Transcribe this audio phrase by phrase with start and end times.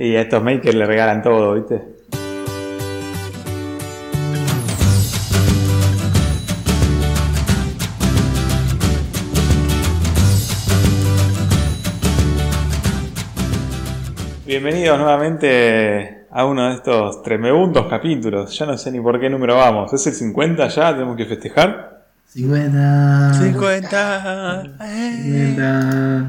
[0.00, 1.82] Y a estos makers le regalan todo, ¿viste?
[14.46, 18.56] Bienvenidos nuevamente a uno de estos tremeundos capítulos.
[18.58, 19.92] Ya no sé ni por qué número vamos.
[19.92, 20.92] ¿Es el 50 ya?
[20.92, 22.04] ¿Tenemos que festejar?
[22.28, 23.34] 50.
[23.34, 24.62] 50.
[24.78, 26.26] 50.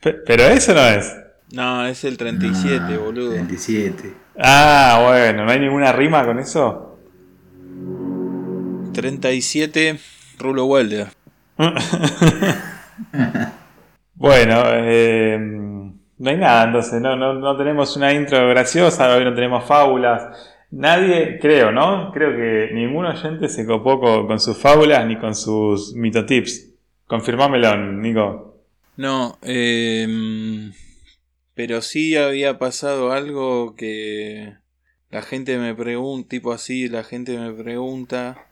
[0.00, 1.12] Pe- Pero eso no es.
[1.52, 3.30] No, es el 37, Ah, boludo.
[3.32, 4.12] 37.
[4.38, 6.98] Ah, bueno, ¿no hay ninguna rima con eso?
[8.92, 9.98] 37,
[10.38, 11.08] Rulo Welder.
[14.18, 19.34] Bueno, eh, no hay nada, entonces no, no, no tenemos una intro graciosa, hoy no
[19.34, 20.54] tenemos fábulas.
[20.70, 22.10] Nadie, creo, ¿no?
[22.12, 26.70] Creo que ningún oyente se copó con, con sus fábulas ni con sus mitotips.
[27.06, 28.56] Confirmámelo, Nico.
[28.96, 30.70] No, eh,
[31.56, 34.54] pero sí había pasado algo que
[35.10, 38.46] la gente me pregunta, tipo así, la gente me pregunta,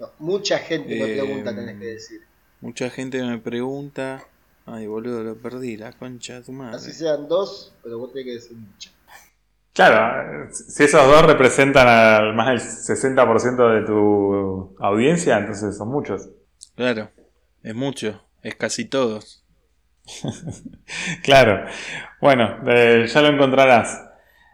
[0.00, 2.20] No, mucha gente me Eh, pregunta, tenés que decir.
[2.60, 4.24] mucha gente me pregunta.
[4.68, 6.76] Ay, boludo, lo perdí, la concha de tu madre.
[6.76, 8.90] Así sean dos, pero vos tenés que decir mucha.
[9.72, 16.30] Claro, si esos dos representan al más del 60% de tu audiencia, entonces son muchos.
[16.74, 17.10] Claro,
[17.62, 19.44] es mucho, es casi todos.
[21.22, 21.66] Claro.
[22.20, 24.04] Bueno, eh, ya lo encontrarás.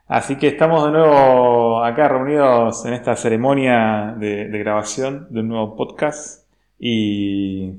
[0.08, 5.48] Así que estamos de nuevo acá reunidos en esta ceremonia de, de grabación de un
[5.48, 6.46] nuevo podcast.
[6.78, 7.72] Y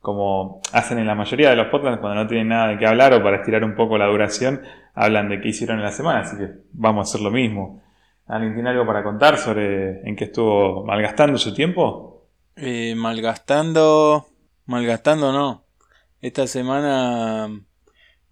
[0.00, 3.12] como hacen en la mayoría de los podcasts, cuando no tienen nada de qué hablar
[3.12, 4.62] o para estirar un poco la duración,
[4.94, 6.20] hablan de qué hicieron en la semana.
[6.20, 7.82] Así que vamos a hacer lo mismo.
[8.26, 12.26] ¿Alguien tiene algo para contar sobre en qué estuvo malgastando su tiempo?
[12.56, 14.26] Eh, malgastando.
[14.66, 15.65] Malgastando no.
[16.20, 17.48] Esta semana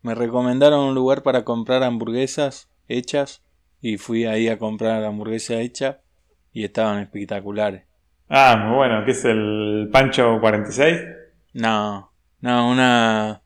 [0.03, 3.43] me recomendaron un lugar para comprar hamburguesas hechas.
[3.81, 6.01] Y fui ahí a comprar hamburguesa hecha.
[6.53, 7.85] Y estaban espectaculares.
[8.29, 9.05] Ah, muy bueno.
[9.05, 11.01] ¿Qué es el Pancho 46?
[11.55, 13.41] No, no, una.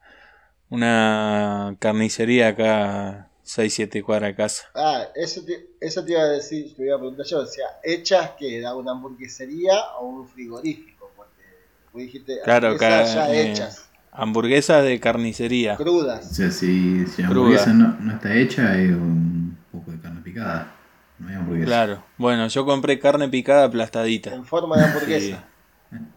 [0.71, 4.69] Una carnicería acá, 6-7 cuadras de casa.
[4.75, 7.39] Ah, eso te, eso te iba a decir, te iba a preguntar yo.
[7.39, 11.11] O sea, hechas que era una hamburguesería o un frigorífico.
[11.17, 11.43] Porque
[11.91, 13.88] vos dijiste Claro, ya eh, hechas,
[14.19, 15.75] Hamburguesas de carnicería.
[15.75, 16.35] O crudas.
[16.37, 20.75] sea, si, si la hamburguesa no, no está hecha, es un poco de carne picada.
[21.19, 21.67] No hay hamburguesa.
[21.67, 22.05] Claro.
[22.17, 24.35] Bueno, yo compré carne picada aplastadita.
[24.35, 25.45] En forma de Sí, hamburguesa.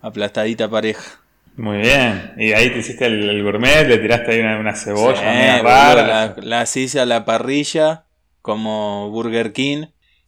[0.02, 1.20] aplastadita pareja.
[1.58, 2.34] Muy bien.
[2.38, 5.58] Y ahí te hiciste el, el gourmet, le tiraste ahí una, una cebolla Sí, media
[5.58, 6.08] boludo, rara.
[6.08, 8.06] la- las hice a la parrilla,
[8.42, 9.88] como Burger King.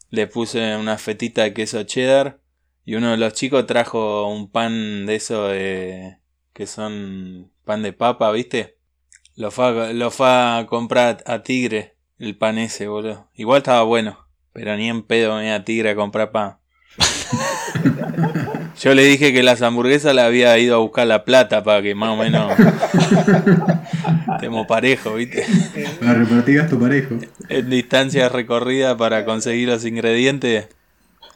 [0.10, 2.40] Le puse una fetita de queso cheddar.
[2.86, 6.18] Y uno de los chicos trajo un pan de eso de.
[6.54, 8.78] que son pan de papa, ¿viste?
[9.36, 13.30] Lo fue, a- lo fue a comprar a Tigre, el pan ese, boludo.
[13.36, 14.20] Igual estaba bueno,
[14.54, 16.58] pero ni en pedo me iba a Tigre a comprar pan.
[18.80, 21.96] Yo le dije que las hamburguesas la había ido a buscar la plata para que
[21.96, 22.52] más o menos
[24.36, 25.46] estemos parejos, ¿viste?
[26.00, 27.16] Para repartir gasto parejo.
[27.50, 30.68] En distancia recorrida para conseguir los ingredientes.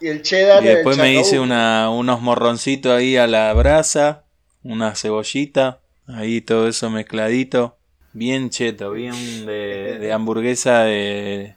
[0.00, 0.62] Y el cheddar.
[0.62, 4.24] Y después el me hice una, unos morroncitos ahí a la brasa,
[4.62, 7.76] una cebollita, ahí todo eso mezcladito.
[8.12, 11.54] Bien cheto, bien de, de hamburguesa de,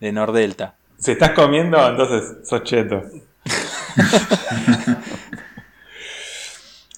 [0.00, 0.74] de Nordelta.
[0.98, 3.02] Si estás comiendo, entonces sos cheto.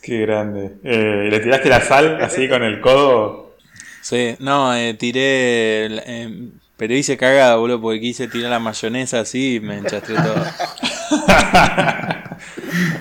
[0.03, 0.76] Qué grande.
[0.84, 3.56] Eh, ¿Le tiraste la sal así con el codo?
[4.03, 5.87] Sí, no, eh, tiré.
[5.87, 10.34] eh, pero hice cagada, boludo, porque quise tirar la mayonesa así y me enchastré todo.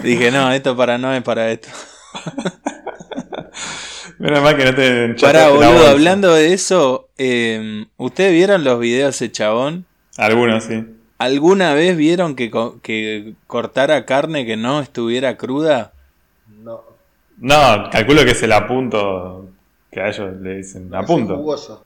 [0.03, 1.67] Dije, no, esto para no es para esto.
[4.23, 8.63] Menos mal que no te enchaste Pará, la boludo, hablando de eso, eh, ¿ustedes vieron
[8.63, 9.85] los videos de ese chabón?
[10.17, 10.85] Algunos, sí.
[11.17, 15.91] ¿Alguna vez vieron que, co- que cortara carne que no estuviera cruda?
[16.63, 16.83] No.
[17.37, 19.49] No, calculo que es el apunto
[19.91, 21.35] que a ellos le dicen apunto.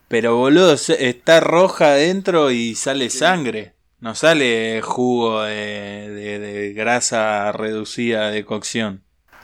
[0.07, 3.73] Pero boludo, está roja adentro y sale sangre.
[3.99, 9.01] No sale jugo de, de- de grasa reducida de cocción.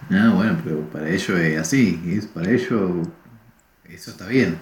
[0.09, 2.01] No, bueno, pero para ellos es así.
[2.07, 3.07] Es, para ellos
[3.89, 4.57] eso está bien.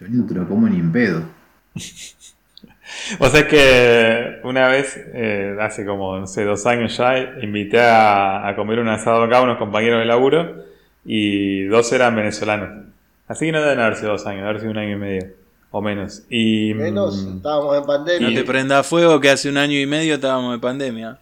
[0.00, 1.22] Yo ni te lo como ni en pedo.
[3.20, 8.48] O sea que una vez, eh, hace como, no sé, dos años ya, invité a,
[8.48, 10.64] a comer un asado acá a unos compañeros de laburo
[11.04, 12.86] y dos eran venezolanos.
[13.26, 15.26] Así que no deben haber sido dos años, deben haber sido un año y medio
[15.70, 16.22] o menos.
[16.30, 18.28] Y, Menos, mm, estábamos en pandemia.
[18.28, 21.18] No te prenda fuego que hace un año y medio estábamos en pandemia.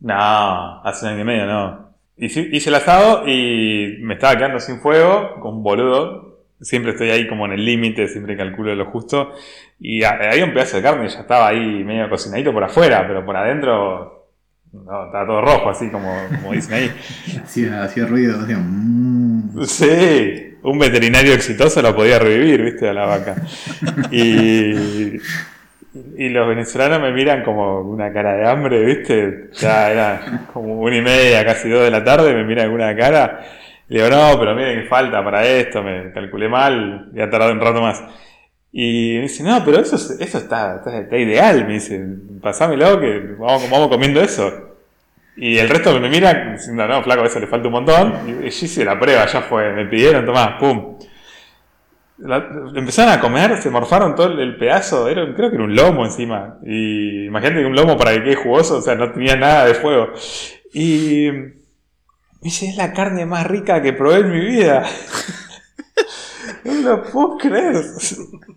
[0.00, 1.89] No, hace un año y medio no.
[2.20, 6.44] Hice, hice el asado y me estaba quedando sin fuego, con un boludo.
[6.60, 9.32] siempre estoy ahí como en el límite, siempre calculo lo justo.
[9.78, 13.36] Y había un pedazo de carne ya estaba ahí medio cocinadito por afuera, pero por
[13.36, 14.28] adentro
[14.72, 16.92] no, estaba todo rojo, así como, como dicen ahí.
[17.42, 18.58] hacía, hacía ruido, hacía...
[18.58, 19.64] mm.
[19.64, 23.36] Sí, un veterinario exitoso lo podía revivir, viste, a la vaca.
[24.12, 25.18] Y,
[26.16, 29.48] y los venezolanos me miran como una cara de hambre, viste.
[29.54, 32.94] Ya era como una y media, casi dos de la tarde, me miran con una
[32.96, 33.40] cara.
[33.88, 37.60] Le digo, no, pero miren falta para esto, me calculé mal, voy a tardar un
[37.60, 38.02] rato más.
[38.72, 42.00] Y me dice, no, pero eso, es- eso está, está, está ideal, me dice,
[42.40, 44.68] pasámelo que vamos, vamos comiendo eso.
[45.36, 48.14] Y el resto me mira diciendo, no, flaco, eso le falta un montón.
[48.28, 50.98] Y yo hice la prueba, ya fue, me pidieron, tomá, pum.
[52.20, 55.74] La- empezaron a comer, se morfaron todo el, el pedazo, era, creo que era un
[55.74, 56.58] lomo encima.
[56.62, 60.08] Y imagínate un lomo para que quede jugoso, o sea, no tenía nada de fuego.
[60.72, 61.52] Y me
[62.42, 64.84] dice, es la carne más rica que probé en mi vida.
[66.64, 67.76] no lo puedo creer.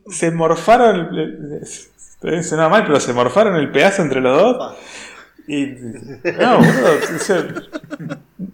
[0.10, 4.77] Se morfaron, el- sonaba mal, pero se morfaron el pedazo entre los dos.
[5.48, 7.45] Y no, boludo, o sea,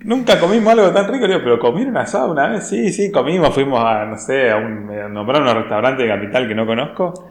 [0.04, 3.54] nunca comimos algo tan rico, le digo, pero comieron asado una vez, sí, sí, comimos,
[3.54, 7.30] fuimos a, no sé, a un, me nombraron un restaurante de capital que no conozco,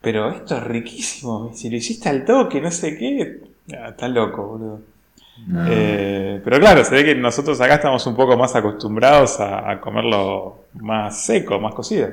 [0.00, 3.40] pero esto es riquísimo, si lo hiciste al toque, no sé qué,
[3.72, 4.80] ah, está loco, boludo.
[5.46, 5.64] No.
[5.68, 9.80] Eh, pero claro, se ve que nosotros acá estamos un poco más acostumbrados a, a
[9.80, 12.08] comerlo más seco, más cocido.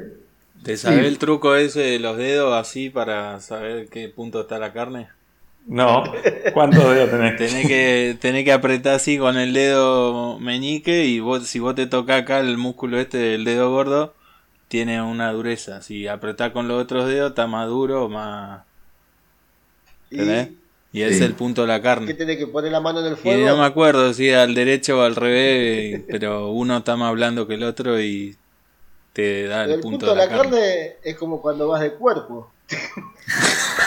[0.63, 4.73] ¿Te sabés el truco ese de los dedos así para saber qué punto está la
[4.73, 5.07] carne?
[5.67, 6.03] No,
[6.53, 7.35] ¿cuántos dedos tenés?
[7.37, 11.87] Tenés que, tenés que apretar así con el dedo meñique y vos, si vos te
[11.87, 14.13] tocas acá el músculo este del dedo gordo,
[14.67, 15.81] tiene una dureza.
[15.81, 18.63] Si apretás con los otros dedos, está más duro o más...
[20.11, 20.49] ¿Entendés?
[20.91, 22.13] Y Y ese es el punto de la carne.
[22.13, 23.45] tenés que poner la mano en el Y fuego.
[23.45, 27.55] no me acuerdo si al derecho o al revés, pero uno está más blando que
[27.55, 28.37] el otro y
[29.13, 32.51] te da el, el punto, punto de la carne es como cuando vas de cuerpo.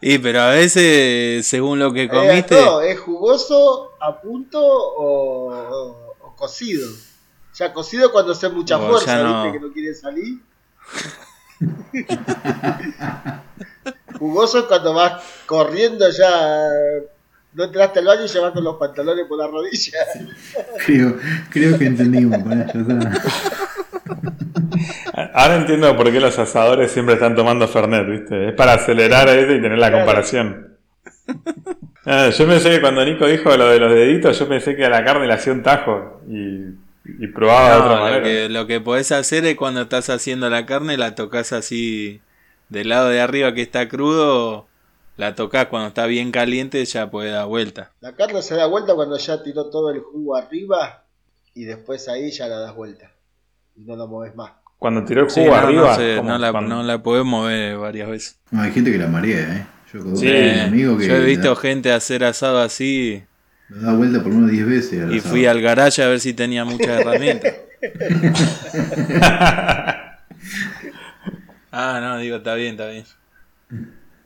[0.00, 5.50] Y pero a veces, según lo que Eh, comiste, no, es jugoso a punto o,
[5.54, 6.86] o- o cocido.
[7.54, 9.44] Ya cocido cuando hace mucha O fuerza, no.
[9.44, 9.58] ¿viste?
[9.58, 10.40] Que no quiere salir.
[14.18, 16.30] Jugoso es cuando vas corriendo ya.
[17.54, 19.98] No entraste al baño y con los pantalones por la rodilla.
[20.84, 21.16] Creo,
[21.50, 23.22] creo que entendimos, para ya está.
[25.34, 28.48] Ahora entiendo por qué los asadores siempre están tomando Fernet, ¿viste?
[28.48, 30.78] Es para acelerar eso y tener la comparación.
[32.06, 34.90] Ah, yo pensé que cuando Nico dijo lo de los deditos, yo pensé que a
[34.90, 36.58] la carne le hacía un tajo y,
[37.04, 38.22] y probaba de otra lo, manera.
[38.22, 42.20] que, lo que podés hacer es cuando estás haciendo la carne, la tocas así
[42.68, 44.68] del lado de arriba que está crudo,
[45.16, 47.92] la tocas cuando está bien caliente, ya puede dar vuelta.
[48.00, 51.04] La carne se da vuelta cuando ya tiró todo el jugo arriba
[51.54, 53.12] y después ahí ya la das vuelta.
[53.76, 54.52] Y no la moves más.
[54.78, 55.90] Cuando tiró el Sí, jugo no, arriba.
[55.90, 56.28] no, sé, ¿cómo?
[56.30, 58.38] no la, Cuando- no la podés mover varias veces.
[58.50, 59.66] No, hay gente que la marea, ¿eh?
[59.92, 63.22] Yo Sí, un amigo que yo he visto gente hacer asado así
[63.68, 65.02] lo da vuelta por unos 10 veces.
[65.02, 65.30] al y asado.
[65.30, 67.54] fui al garage a ver si tenía muchas herramientas.
[71.76, 73.04] Ah, no, digo, está bien, está bien.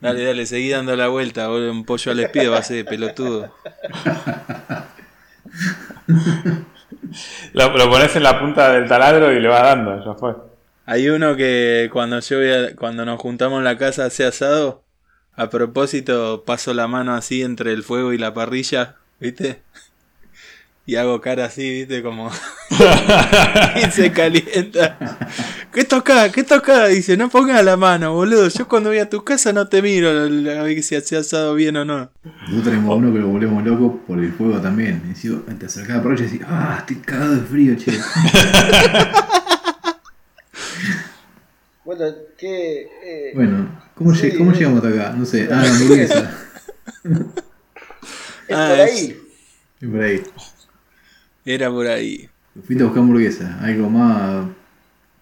[0.01, 3.51] Dale, dale, seguí dando la vuelta, un pollo al espíritu va a ser pelotudo.
[7.53, 10.35] Lo, lo pones en la punta del taladro y le vas dando, ya fue.
[10.85, 14.27] Hay uno que cuando yo voy a- cuando nos juntamos en la casa a hacer
[14.27, 14.83] asado,
[15.35, 19.61] a propósito paso la mano así entre el fuego y la parrilla, ¿viste?
[20.89, 22.01] Y hago cara así, ¿viste?
[22.01, 22.31] Como...
[23.75, 24.97] y se calienta.
[25.71, 26.31] ¿Qué toca?
[26.31, 26.87] ¿Qué toca?
[26.87, 28.47] Dice, no pongas la mano, boludo.
[28.47, 31.77] Yo cuando voy a tu casa no te miro a ver si hace asado bien
[31.77, 32.09] o no.
[32.23, 35.03] Nosotros tenemos uno que lo volvemos loco por el fuego también.
[35.05, 37.91] Y decía, te acercás a la parrilla y decís, ah, estoy cagado de frío, che.
[41.85, 42.05] Bueno,
[42.35, 42.81] ¿qué?
[43.03, 44.55] eh, Bueno, ¿cómo, Sí, cómo eh.
[44.55, 45.15] llegamos hasta acá?
[45.15, 46.31] No sé, ah, la hamburguesa.
[48.47, 49.21] es por es- ahí.
[49.81, 50.23] Y por ahí.
[51.49, 52.29] Era por ahí.
[52.63, 53.57] Fuiste a buscar hamburguesa.
[53.59, 54.45] Algo más,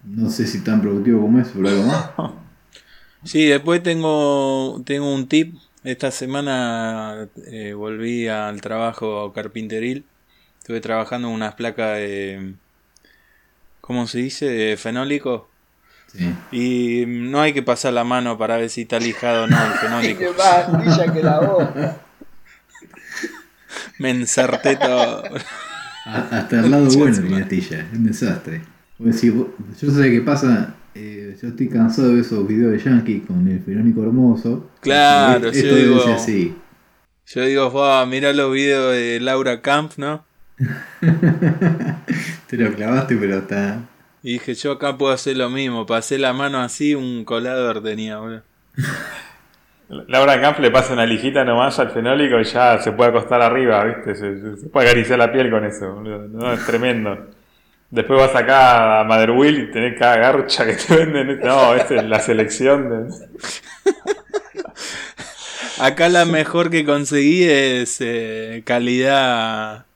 [0.04, 2.10] no sé si tan productivo como eso, pero algo más.
[3.24, 5.56] Sí, después tengo, tengo un tip.
[5.82, 10.04] Esta semana eh, volví al trabajo carpinteril.
[10.60, 12.54] Estuve trabajando en unas placas de.
[13.80, 14.46] ¿Cómo se dice?
[14.46, 15.48] De fenólico.
[16.12, 16.32] Sí.
[16.52, 19.72] Y no hay que pasar la mano para ver si está lijado o no el
[19.80, 20.18] fenólico.
[20.18, 21.96] Tiene más astilla que la boca.
[23.98, 25.24] Me ensarté todo.
[26.30, 28.62] Hasta el lado bueno tenía astilla, es un desastre.
[28.98, 33.20] Vos- yo sé qué pasa, eh, yo estoy cansado de ver esos videos de Yankee
[33.20, 34.70] con el Ferónico hermoso.
[34.80, 36.54] Claro, esto yo digo- así.
[37.26, 40.24] Yo digo, "Fua, mirá los videos de Laura Camp, ¿no?
[42.46, 43.82] Te lo clavaste, pero está.
[44.22, 45.86] Y dije, yo acá puedo hacer lo mismo.
[45.86, 48.42] Pasé la mano así, un colador tenía, boludo.
[49.88, 53.84] Laura Camp le pasa una lijita nomás al fenólico y ya se puede acostar arriba,
[53.84, 54.14] ¿viste?
[54.14, 56.28] Se, se puede acariciar la piel con eso, boludo.
[56.28, 57.16] No, es tremendo.
[57.90, 61.40] Después vas acá a Motherwell y tenés cada garcha que te venden.
[61.40, 63.14] No, esta es la selección de...
[65.80, 69.86] Acá la mejor que conseguí es eh, calidad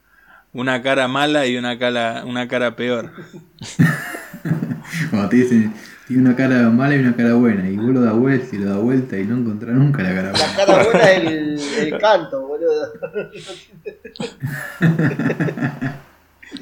[0.53, 3.11] una cara mala y una cara, una cara peor.
[5.31, 5.75] Te dicen,
[6.13, 8.71] tiene una cara mala y una cara buena, y vos lo das vuelta y lo
[8.71, 10.47] das vuelta y no encontrás nunca la cara buena.
[10.47, 12.93] La cara buena es el, el canto, boludo.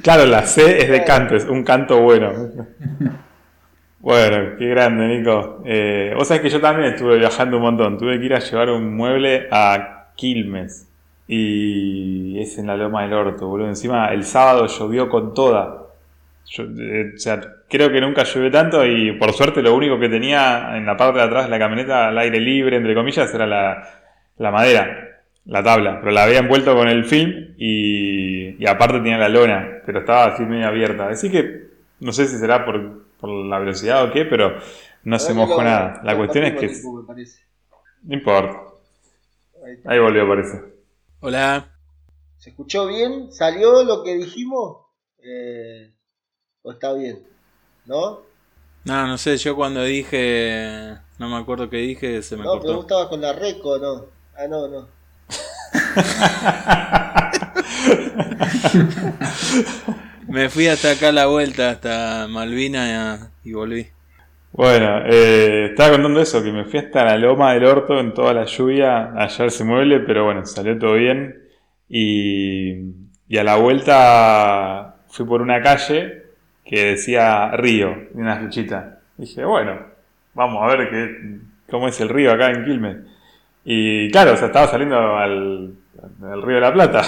[0.02, 2.32] Claro, la C es de canto, es un canto bueno.
[3.98, 5.62] Bueno, qué grande, Nico.
[5.66, 7.98] Eh, vos sabés que yo también estuve viajando un montón.
[7.98, 10.88] Tuve que ir a llevar un mueble a Quilmes.
[11.28, 13.68] Y es en la loma del orto, boludo.
[13.68, 15.89] Encima el sábado llovió con toda.
[16.52, 20.08] Yo, eh, o sea, creo que nunca llovió tanto y por suerte lo único que
[20.08, 23.46] tenía en la parte de atrás de la camioneta al aire libre, entre comillas, era
[23.46, 23.88] la,
[24.36, 26.00] la madera, la tabla.
[26.00, 30.24] Pero la había envuelto con el film y, y aparte tenía la lona, pero estaba
[30.26, 31.08] así medio abierta.
[31.08, 31.68] Así que
[32.00, 34.58] no sé si será por, por la velocidad o qué, pero
[35.04, 36.00] no se mojó nada.
[36.02, 36.68] La cuestión es que...
[38.02, 38.58] No importa.
[39.64, 39.76] Ahí.
[39.84, 40.60] Ahí volvió, parece.
[41.20, 41.68] Hola.
[42.38, 43.30] ¿Se escuchó bien?
[43.30, 44.86] ¿Salió lo que dijimos?
[45.22, 45.92] Eh,
[46.70, 47.18] ¿O está bien?
[47.84, 48.20] ¿No?
[48.84, 50.96] No, no sé, yo cuando dije.
[51.18, 52.80] No me acuerdo qué dije, se me No, pero vos cortó.
[52.82, 54.06] estabas con la Reco, ¿no?
[54.34, 54.88] Ah, no, no.
[60.28, 63.86] Me fui hasta acá a la vuelta, hasta Malvina y volví.
[64.52, 68.34] Bueno, eh, estaba contando eso, que me fui hasta la loma del orto en toda
[68.34, 71.36] la lluvia a hallar ese mueble, pero bueno, salió todo bien.
[71.88, 72.72] Y,
[73.28, 76.19] y a la vuelta fui por una calle
[76.70, 79.00] que decía río, y una flechita.
[79.16, 79.76] Dije, bueno,
[80.34, 82.96] vamos a ver qué, cómo es el río acá en Quilmes.
[83.64, 85.74] Y claro, o sea, estaba saliendo al,
[86.22, 87.02] al río de la Plata,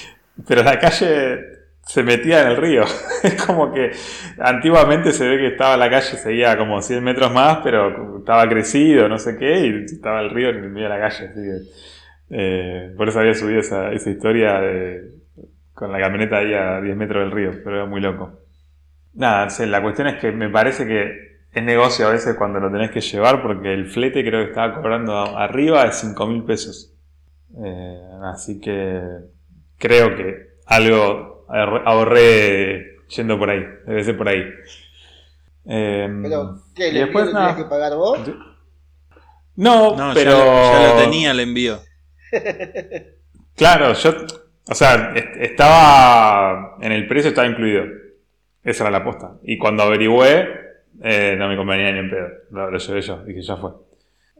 [0.46, 1.40] pero la calle
[1.80, 2.84] se metía en el río.
[3.22, 3.90] Es como que
[4.38, 9.08] antiguamente se ve que estaba la calle, seguía como 100 metros más, pero estaba crecido,
[9.08, 11.24] no sé qué, y estaba el río en el medio de la calle.
[11.24, 11.58] Así que,
[12.30, 15.10] eh, por eso había subido esa, esa historia de-
[15.74, 18.45] con la camioneta ahí a 10 metros del río, pero era muy loco.
[19.16, 22.90] Nada, la cuestión es que me parece que es negocio a veces cuando lo tenés
[22.90, 26.92] que llevar, porque el flete creo que estaba cobrando arriba de 5 mil pesos.
[27.64, 29.00] Eh, así que
[29.78, 34.42] creo que algo ahorré- yendo por ahí, debe ser por ahí.
[35.64, 36.88] Eh, Pero, ¿qué?
[36.88, 37.48] y ¿Le después lo nada.
[37.48, 38.18] tenías que pagar vos?
[39.56, 41.78] No, No, pero ya, lo, ya lo tenía el envío.
[43.56, 44.10] Claro, yo,
[44.68, 47.84] o sea, est- estaba en el precio estaba incluido.
[48.66, 49.30] Esa era la aposta.
[49.44, 50.48] Y cuando averigüé,
[51.02, 52.28] eh, no me convenía ni en pedo.
[52.50, 53.70] Lo, lo llevé yo, dije, ya fue.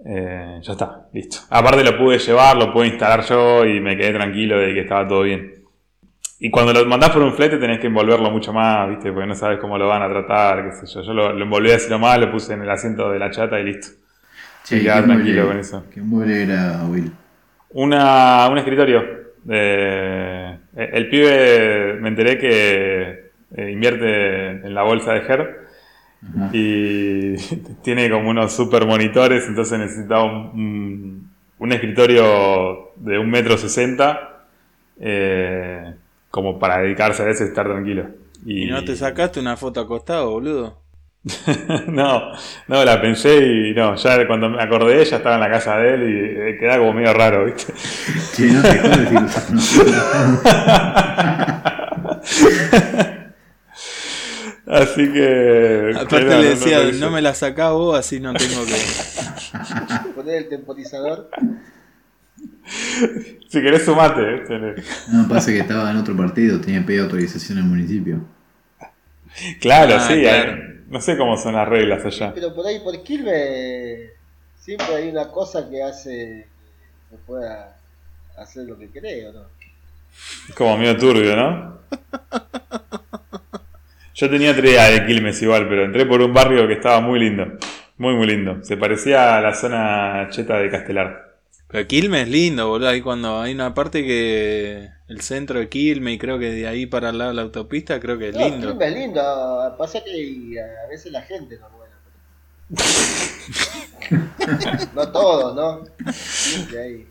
[0.04, 1.38] Eh, ya está, listo.
[1.48, 5.06] Aparte lo pude llevar, lo pude instalar yo y me quedé tranquilo de que estaba
[5.08, 5.54] todo bien.
[6.38, 9.10] Y cuando lo mandás por un flete tenés que envolverlo mucho más, ¿viste?
[9.10, 11.02] Porque no sabes cómo lo van a tratar, qué sé yo.
[11.02, 13.64] Yo lo, lo envolví así nomás, lo puse en el asiento de la chata y
[13.64, 13.88] listo.
[14.70, 15.84] Y quedaba ¿qué tranquilo mueble- con eso.
[15.94, 17.10] ¿Qué mueble era, Will?
[17.70, 19.02] Una, un escritorio.
[19.48, 23.15] Eh, el pibe me enteré que
[23.56, 26.50] eh, invierte en la bolsa de Ajá.
[26.52, 27.36] y
[27.82, 31.30] tiene como unos super monitores, entonces necesitaba un,
[31.70, 34.44] escritorio de un metro sesenta
[35.00, 35.94] eh,
[36.30, 38.06] como para dedicarse a eso y estar tranquilo.
[38.44, 40.86] ¿Y no te sacaste una foto acostado, boludo?
[41.88, 42.30] no,
[42.68, 45.94] no, la pensé y no, ya cuando me acordé ya estaba en la casa de
[45.94, 47.72] él y eh, quedaba como medio raro, ¿viste?
[48.52, 48.80] No te
[54.82, 55.92] Así que.
[55.96, 60.10] Aparte le decía, no, no, me la sacás vos, así no tengo que...
[60.14, 61.30] Poner el temporizador.
[63.48, 64.20] Si querés, sumate.
[64.34, 64.82] ¿viste?
[65.12, 68.20] No, pasa que estaba en otro partido, tenía que pedir autorización al municipio.
[69.60, 70.20] Claro, Ah, sí.
[70.20, 70.52] claro.
[70.52, 72.32] hay- no sé cómo son las reglas allá.
[72.34, 74.10] Pero por ahí, por Quilmes,
[74.60, 76.46] siempre hay una cosa que hace
[77.10, 77.76] que pueda
[78.36, 79.40] hacer lo que cree, ¿o no?
[80.48, 81.78] Es como medio turbio, ¿no?
[84.16, 87.20] Yo tenía otra idea de Quilmes igual, pero entré por un barrio que estaba muy
[87.20, 87.58] lindo.
[87.98, 88.62] Muy, muy lindo.
[88.64, 91.36] Se parecía a la zona cheta de Castelar.
[91.68, 92.88] Pero Quilmes es lindo, boludo.
[92.88, 94.88] Ahí cuando hay una parte que...
[95.08, 98.00] El centro de Quilmes y creo que de ahí para al lado de la autopista
[98.00, 98.68] creo que es No, lindo.
[98.70, 99.74] Quilmes es lindo.
[99.78, 101.72] Pasa que a veces la gente no es
[104.10, 104.90] buena.
[104.94, 105.84] no todos, ¿no?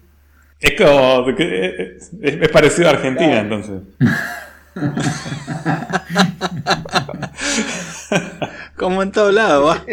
[0.59, 1.35] Es como.
[1.35, 3.55] que- Es, es parecido a Argentina, Claro.
[3.55, 3.81] entonces.
[8.75, 9.85] Como en todo lado, va.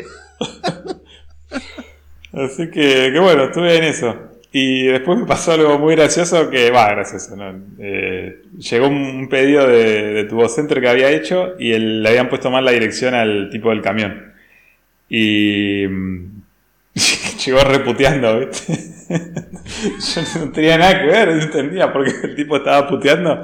[2.32, 4.32] Así que, que bueno, estuve en eso.
[4.54, 7.58] Y después me pasó algo muy gracioso que, va, gracioso, ¿no?
[7.78, 12.64] Eh, llegó un, pedido de, de Tubo que había hecho y le habían puesto mal
[12.64, 14.34] la dirección al tipo del camión.
[15.08, 16.42] Y mm,
[17.46, 18.40] llegó reputeando.
[19.10, 23.42] Yo no tenía nada que ver, no entendía por qué el tipo estaba puteando.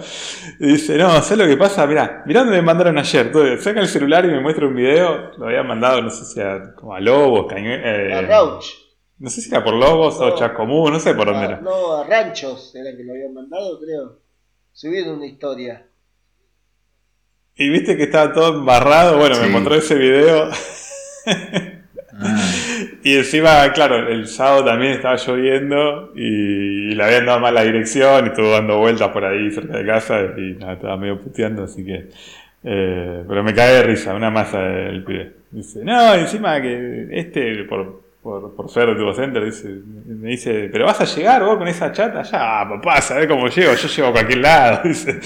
[0.61, 1.87] Y dice, no, ¿sabes lo que pasa?
[1.87, 3.31] Mirá, mirá dónde me mandaron ayer.
[3.31, 5.31] Todo, saca el celular y me muestra un video.
[5.39, 8.65] Lo había mandado, no sé si a, como a Lobos, Cañue- eh, A Rauch.
[9.19, 10.35] no sé si era por Lobos o No.
[10.37, 11.61] Chascomún, no sé por dónde era.
[11.61, 14.19] no, a Ranchos era que lo habían mandado, creo.
[14.73, 15.87] Subieron una historia.
[17.55, 19.19] Y viste que estaba todo embarrado.
[19.19, 20.51] Bueno, me mostró ese video.
[22.21, 22.53] Ah,
[23.03, 28.25] Y encima, claro, el sábado también estaba lloviendo y, le habían dado mal la dirección
[28.25, 31.85] y estuvo dando vueltas por ahí cerca de casa y nada, estaba medio puteando, así
[31.85, 32.09] que...
[32.65, 35.33] eh, pero me cae de risa, una masa el pibe.
[35.51, 39.69] Dice, no, encima que este, por, por, por ser de tu center, dice,
[40.07, 43.75] me dice, pero vas a llegar vos con esa chata, ya, papá, sabés cómo llego,
[43.75, 45.13] yo llego a cualquier lado, dice.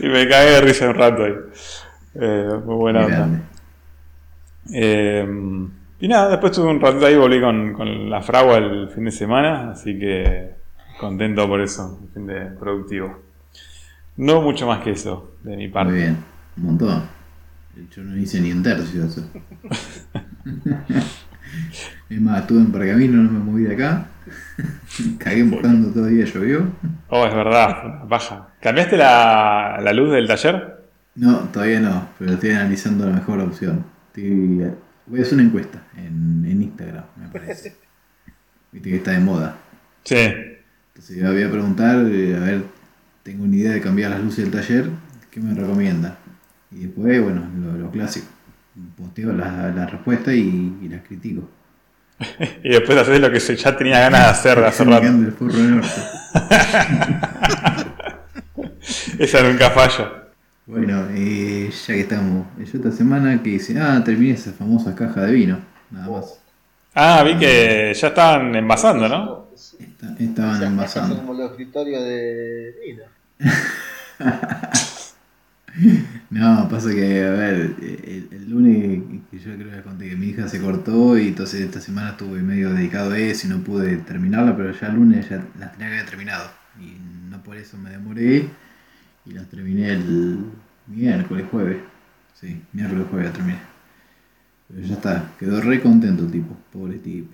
[0.00, 1.34] y me cagué de risa un rato ahí.
[2.14, 3.28] Eh, muy buena onda.
[4.72, 5.26] Eh,
[5.98, 9.10] y nada, después tuve un ratito ahí, volví con, con la fragua el fin de
[9.10, 10.50] semana, así que
[11.00, 13.18] contento por eso, un fin de productivo.
[14.16, 15.92] No mucho más que eso, de mi parte.
[15.92, 16.16] Muy bien,
[16.58, 17.02] un montón.
[17.90, 19.30] Yo no hice ni un tercio de eso.
[22.08, 24.06] es más, estuve en Pergamino, no me moví de acá.
[25.18, 26.66] Cagué buscando todo el día, llovió.
[27.08, 28.48] Oh, es verdad, baja.
[28.60, 30.84] ¿Cambiaste la, la luz del taller?
[31.14, 33.84] No, todavía no, pero estoy analizando la mejor opción.
[34.16, 34.70] Estoy-
[35.06, 37.76] voy a hacer una encuesta en, en Instagram, me parece.
[38.72, 39.56] Viste que está de moda.
[40.04, 40.16] Sí.
[40.16, 42.62] Entonces voy a preguntar, eh, a ver,
[43.22, 44.88] tengo una idea de cambiar las luces del taller,
[45.30, 46.18] ¿qué me recomienda?
[46.70, 48.26] Y después, bueno, lo, lo clásico.
[48.96, 51.48] Posteo la, la respuesta y, y las critico.
[52.64, 55.06] Y después haces lo que se ya tenía ganas de hacer de hace rato.
[59.18, 60.15] Esa nunca falla.
[60.66, 65.22] Bueno, eh, ya que estamos, yo esta semana que hice, ah, terminé esa famosa caja
[65.22, 66.40] de vino, nada más.
[66.94, 69.46] Ah, vi que ya estaban envasando, ¿no?
[69.78, 71.16] Esta- estaban Esas son envasando.
[71.16, 73.02] como los escritorios de vino.
[76.30, 80.28] No, pasa que, a ver, el, el lunes que yo creo que conté que mi
[80.28, 83.96] hija se cortó y entonces esta semana estuve medio dedicado a eso y no pude
[83.98, 86.50] terminarla, pero ya el lunes ya las tenía que haber terminado.
[86.80, 86.96] Y
[87.30, 88.48] no por eso me demoré
[89.26, 90.38] y las terminé el
[90.86, 91.78] miércoles, jueves.
[92.40, 93.58] Sí, miércoles, jueves la terminé.
[94.68, 97.32] Pero ya está, quedó re contento el tipo, pobre tipo.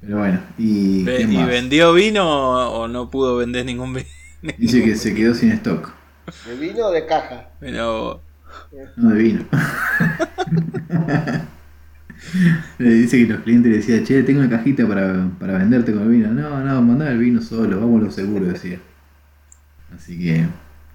[0.00, 1.48] Pero bueno, ¿y Ve- ¿Y más?
[1.48, 4.06] vendió vino o o no pudo vender ningún vino?
[4.58, 5.92] Dice que se quedó sin stock.
[6.46, 7.48] ¿De vino o de caja?
[7.60, 8.22] Pero
[8.96, 9.44] No, de vino.
[12.78, 16.02] Le dice que los clientes le decían, che, tengo una cajita para, para venderte con
[16.02, 16.28] el vino.
[16.32, 18.78] No, no, mandá el vino solo, vamos lo seguro, decía.
[19.94, 20.46] Así que,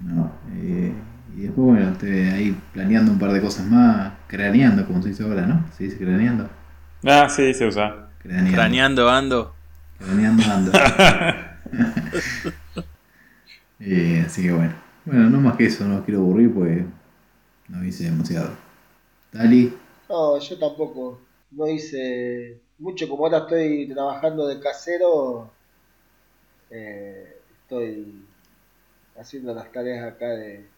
[0.02, 0.32] no.
[0.54, 0.94] eh,
[1.38, 5.24] y después, bueno, estoy ahí planeando un par de cosas más, craneando, como se dice
[5.24, 5.66] ahora, ¿no?
[5.78, 6.50] Se dice craneando.
[7.06, 8.10] Ah, sí, se usa.
[8.22, 8.52] Craneando.
[8.52, 9.56] craneando ando.
[9.98, 10.72] Craneando ando.
[13.80, 14.74] Eh, así que bueno.
[15.06, 16.86] Bueno, no más que eso, no los quiero aburrir porque
[17.70, 18.52] no hice demasiado.
[19.32, 19.74] Dali,
[20.10, 21.22] No, yo tampoco.
[21.52, 23.08] No hice mucho.
[23.08, 25.52] Como ahora estoy trabajando de casero,
[26.70, 28.26] eh, estoy
[29.16, 30.70] haciendo las tareas acá de,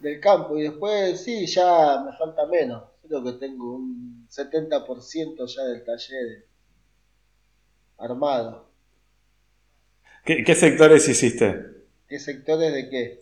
[0.00, 0.58] del campo.
[0.58, 2.84] Y después, sí, ya me falta menos.
[3.06, 6.46] Creo que tengo un 70% ya del taller
[7.98, 8.70] armado.
[10.26, 11.46] ¿Qué, qué sectores hiciste?
[12.08, 13.20] ¿Qué sectores de qué?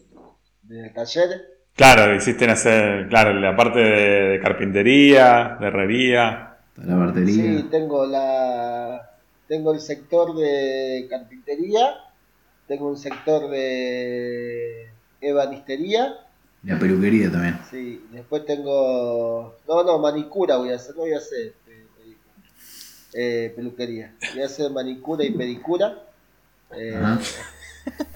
[0.62, 1.53] ¿Del taller?
[1.76, 6.56] Claro, hiciste hacer, claro, la parte de, de carpintería, de herrería.
[6.76, 7.34] la bartería.
[7.34, 9.10] Sí, tengo la
[9.48, 11.96] tengo el sector de carpintería,
[12.68, 14.88] tengo un sector de
[15.20, 16.14] ebanistería,
[16.62, 17.58] La peluquería también.
[17.70, 22.37] sí, después tengo no, no, manicura voy a hacer, no voy a hacer eh, pedicura.
[23.14, 25.98] Eh, peluquería, voy a hacer manicura y pedicura.
[26.76, 27.18] Eh, Ajá.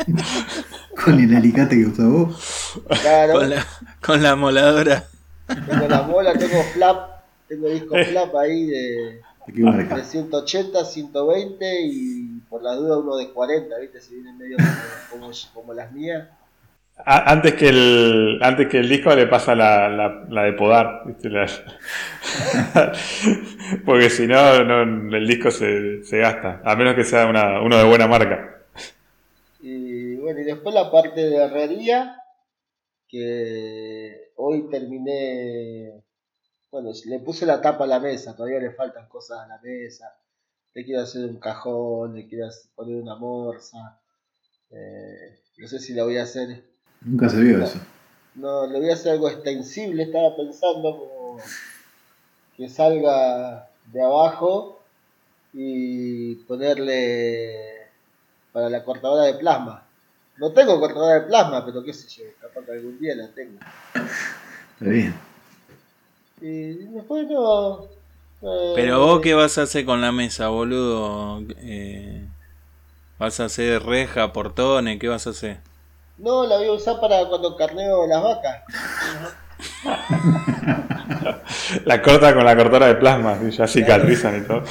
[1.04, 2.82] Con el alicate que usas vos.
[3.00, 3.66] claro, Con la,
[4.00, 5.04] con la moladora.
[5.64, 6.98] tengo la mola, tengo flap,
[7.46, 9.96] tengo disco flap ahí de ¿De qué marca?
[9.96, 14.00] de 180, 120 y por la duda uno de 40, ¿viste?
[14.00, 16.28] Si vienen medio como, como, como las mías.
[17.04, 21.30] antes que el antes que el disco le pasa la, la, la de podar, ¿viste?
[21.30, 21.46] La-
[23.84, 27.76] porque si no, no, el disco se, se gasta, a menos que sea una, uno
[27.76, 28.57] de buena marca.
[30.28, 32.22] Bueno, y después la parte de herrería,
[33.08, 36.04] que hoy terminé,
[36.70, 40.18] bueno, le puse la tapa a la mesa, todavía le faltan cosas a la mesa,
[40.74, 44.02] le quiero hacer un cajón, le quiero poner una morsa,
[44.70, 46.62] eh, no sé si la voy a hacer,
[47.00, 47.80] Nunca se vio eso.
[48.34, 51.38] no, le voy a hacer algo extensible, estaba pensando como
[52.54, 54.82] que salga de abajo
[55.54, 57.86] y ponerle
[58.52, 59.87] para la cortadora de plasma.
[60.38, 63.58] No tengo cortadora de plasma, pero qué sé yo, capaz que algún día la tengo.
[64.78, 65.14] Está bien.
[66.40, 67.84] Y después no.
[68.42, 71.42] eh, Pero vos qué vas a hacer con la mesa, boludo?
[71.58, 72.24] Eh,
[73.18, 74.98] ¿Vas a hacer reja, portones?
[75.00, 75.58] ¿Qué vas a hacer?
[76.18, 78.62] No, la voy a usar para cuando carneo las vacas.
[81.84, 84.62] La corta con la cortadora de plasma, y ya cicatrizan y todo.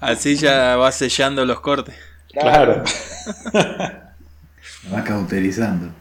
[0.00, 1.94] Así ya vas sellando los cortes.
[2.32, 2.82] Claro.
[3.52, 4.11] La
[4.92, 5.92] va cauterizando.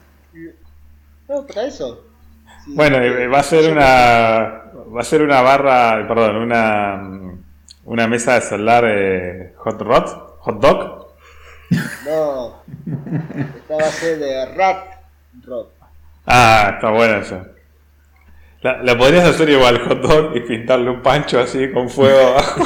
[1.27, 2.03] No, para eso.
[2.65, 4.61] Sí, Bueno, eh, eh, va a ser una
[4.95, 7.01] va a ser una barra, perdón, una
[7.85, 10.05] una mesa de soldar eh, hot rod,
[10.39, 11.07] hot dog.
[12.05, 12.61] No.
[13.55, 14.85] Esta va a ser de rat
[15.45, 15.67] rod.
[16.27, 17.45] Ah, está bueno eso.
[18.61, 22.61] La, la podrías hacer igual hot dog y pintarle un pancho así con fuego abajo.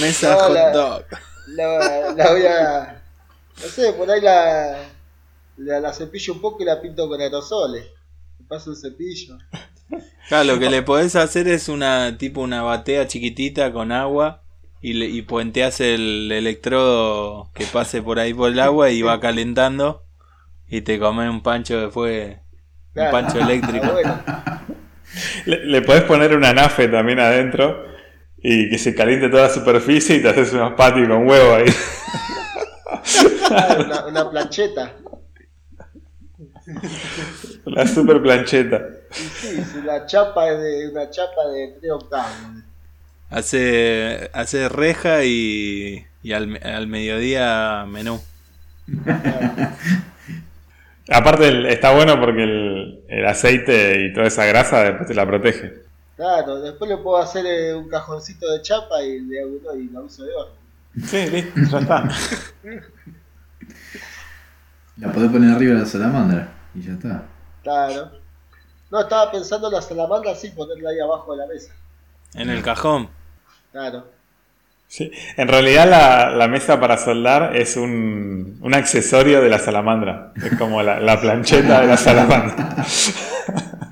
[0.00, 1.04] Mesa No, hot la- dog.
[1.60, 3.02] La, la voy a.
[3.62, 4.78] No sé, por ahí la,
[5.58, 7.86] la, la cepillo un poco y la pinto con aerosoles.
[8.38, 9.36] Me paso un cepillo.
[10.28, 14.42] Claro, lo que le podés hacer es una tipo una batea chiquitita con agua
[14.80, 19.18] y, le, y puenteás el electrodo que pase por ahí por el agua y va
[19.20, 20.04] calentando
[20.68, 22.50] y te comes un pancho que fue un
[22.94, 23.10] Claro.
[23.12, 23.86] pancho eléctrico.
[23.86, 24.22] Ah, bueno.
[25.46, 27.84] Le, le podés poner una nafe también adentro
[28.42, 31.66] y que se caliente toda la superficie y te haces unos patis con huevo ahí.
[33.50, 34.92] Ah, una, una plancheta.
[37.64, 38.80] La super plancheta.
[39.16, 42.36] Y sí, si la chapa es de una chapa de 3 octavos.
[43.30, 48.20] Hace, hace reja y, y al, al mediodía menú.
[51.10, 55.26] Aparte el- está bueno porque el, el aceite y toda esa grasa después te la
[55.26, 55.72] protege.
[56.20, 59.88] Claro, después le puedo hacer eh, un cajoncito de chapa y le hago uno y
[59.88, 60.52] la uso de horno.
[61.02, 62.08] Sí, listo, ya está.
[64.98, 67.22] La podés poner arriba de la salamandra y ya está.
[67.62, 68.10] Claro.
[68.90, 71.72] No, estaba pensando la salamandra así, ponerla ahí abajo de la mesa.
[72.34, 73.08] En el cajón.
[73.72, 74.04] Claro.
[74.88, 75.10] Sí.
[75.38, 80.34] En realidad la, la mesa para soldar es un, un accesorio de la salamandra.
[80.36, 82.76] Es como la, la plancheta de la salamandra.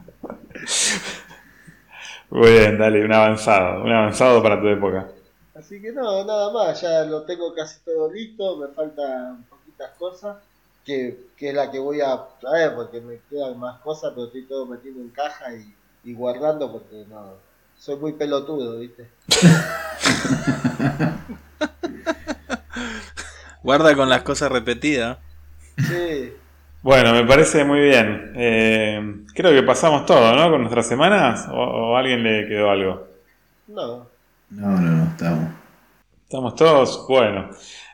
[2.31, 3.83] Muy bien, dale, un avanzado.
[3.85, 5.09] Un avanzado para tu época.
[5.55, 10.37] Así que no, nada más, ya lo tengo casi todo listo, me faltan poquitas cosas,
[10.85, 14.43] que, que es la que voy a traer porque me quedan más cosas, pero estoy
[14.43, 17.33] todo metiendo en caja y, y guardando porque no,
[17.77, 19.09] soy muy pelotudo, ¿viste?
[23.63, 25.19] Guarda con las cosas repetidas.
[25.77, 26.33] Sí,
[26.83, 28.33] Bueno, me parece muy bien.
[28.37, 30.51] Eh, creo que pasamos todo, ¿no?
[30.51, 31.49] Con nuestras semanas.
[31.51, 33.09] ¿O, o a alguien le quedó algo?
[33.69, 34.11] no,
[34.51, 35.51] No, no, no, estamos.
[36.25, 37.07] ¿Estamos todos?
[37.09, 37.51] Bueno.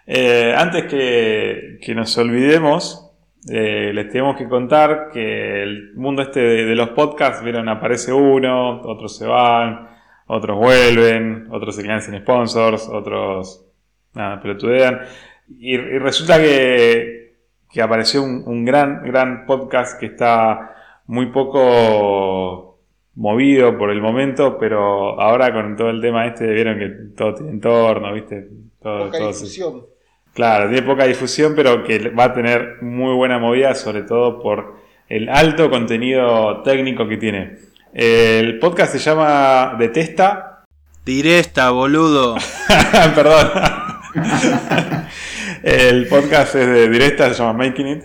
[0.06, 3.10] Eh, antes que, que nos olvidemos,
[3.50, 8.12] eh, les tenemos que contar que el mundo este de, de los podcasts, vieron, aparece
[8.12, 9.88] uno, otros se van,
[10.26, 13.64] otros vuelven, otros se quedan sin sponsors, otros
[14.14, 15.00] nada, pelotudean.
[15.58, 17.23] Y, y resulta que,
[17.74, 20.76] que apareció un, un gran, gran podcast que está
[21.08, 22.78] muy poco
[23.16, 27.50] movido por el momento, pero ahora con todo el tema este, vieron que todo tiene
[27.50, 28.48] entorno, ¿viste?
[28.80, 29.82] Todo, poca todo se- difusión.
[30.32, 34.76] Claro, tiene poca difusión, pero que va a tener muy buena movida, sobre todo por
[35.08, 37.56] el alto contenido técnico que tiene.
[37.92, 40.62] El podcast se llama Detesta.
[41.04, 42.36] Directa, boludo.
[43.16, 43.48] Perdón.
[45.64, 48.02] el podcast es de Directa, se llama Making It.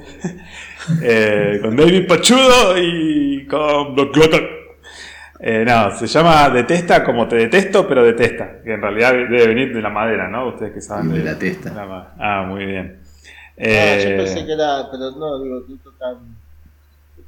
[1.04, 4.18] Eh, con David Pachudo y con Doc.
[5.42, 8.62] Eh, no, se llama Detesta como te detesto, pero detesta.
[8.64, 10.48] Que en realidad debe venir de la madera, ¿no?
[10.50, 11.12] Ustedes que saben.
[11.12, 11.72] De la testa.
[11.74, 13.00] la ma- ah, muy bien.
[13.02, 15.62] Ah, Eh, yo pensé que era, pero no, digo,
[16.00, 16.18] tan...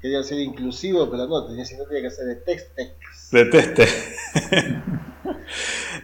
[0.01, 3.31] Quería ser inclusivo, pero no, tenía, si no tenía que ser de text text.
[3.31, 3.85] Deteste.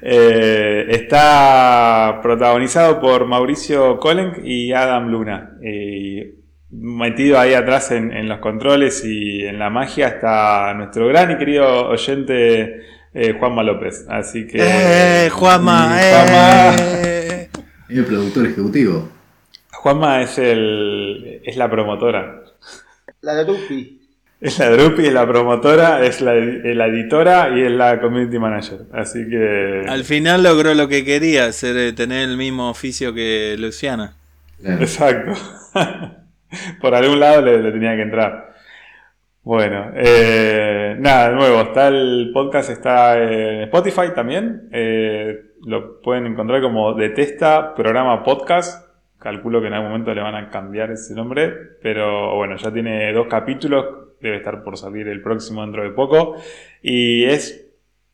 [0.10, 5.58] Eh, está protagonizado por Mauricio Kolenk y Adam Luna.
[5.62, 6.22] Y
[6.70, 11.38] metido ahí atrás en, en los controles y en la magia está nuestro gran y
[11.38, 14.06] querido oyente eh, Juanma López.
[14.08, 14.60] Así que.
[14.62, 15.98] ¡Eh, Juanma!
[16.00, 17.50] Y Juanma- ¡Eh!
[17.90, 19.10] Es el productor ejecutivo.
[19.74, 22.44] Juanma es el es la promotora.
[23.22, 23.97] La de Lupi.
[24.40, 28.82] Es la Drupi, es la promotora, es la, editora y es la community manager.
[28.94, 29.86] Así que.
[29.88, 34.16] Al final logró lo que quería, ser, eh, tener el mismo oficio que Luciana.
[34.62, 34.82] Claro.
[34.82, 35.34] Exacto.
[36.82, 38.54] Por algún lado le, le tenía que entrar.
[39.42, 44.68] Bueno, eh, nada, de nuevo, está el podcast, está en Spotify también.
[44.74, 48.88] eh, lo pueden encontrar como Detesta Programa Podcast.
[49.20, 53.12] Calculo que en algún momento le van a cambiar ese nombre, pero bueno, ya tiene
[53.14, 56.36] dos capítulos, debe estar por salir el próximo dentro de poco.
[56.82, 57.68] Y es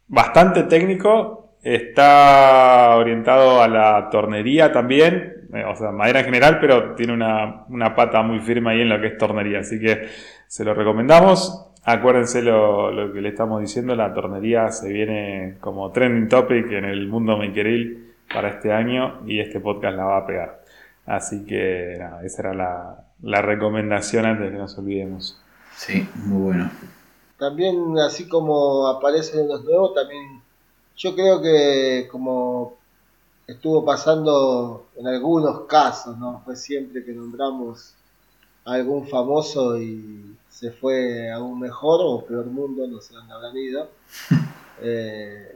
[0.07, 6.95] bastante técnico, está orientado a la tornería también, eh, o sea, madera en general, pero
[6.95, 10.07] tiene una, una pata muy firme ahí en lo que es tornería, así que
[10.47, 11.69] se lo recomendamos.
[11.85, 16.85] Acuérdense lo, lo que le estamos diciendo, la tornería se viene como trending topic en
[16.85, 20.61] el mundo makeril para este año y este podcast la va a pegar.
[21.05, 25.42] Así que esa era la, la recomendación antes de que nos olvidemos.
[25.75, 26.71] Sí, muy bueno.
[27.37, 30.41] También, así como aparecen en los nuevos, también
[30.95, 32.77] yo creo que como
[33.47, 37.95] estuvo pasando en algunos casos, no fue siempre que nombramos
[38.65, 43.33] a algún famoso y se fue a un mejor o peor mundo, no sé dónde
[43.33, 43.89] habrán ido.
[44.85, 45.55] Eh,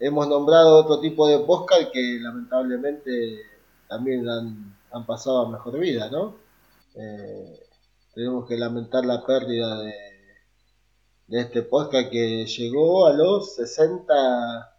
[0.00, 3.42] hemos nombrado otro tipo de podcast que lamentablemente
[3.86, 6.34] también han, han pasado a mejor vida, ¿no?
[6.94, 7.65] Eh,
[8.16, 9.92] tenemos que lamentar la pérdida de,
[11.26, 14.72] de este podcast que llegó a los 60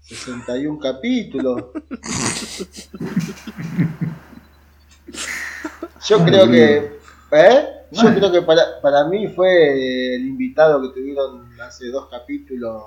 [0.00, 1.62] 61 capítulos.
[6.06, 6.98] Yo creo que
[7.32, 7.68] ¿eh?
[7.92, 12.82] Yo creo que para, para mí fue el invitado que tuvieron hace dos capítulos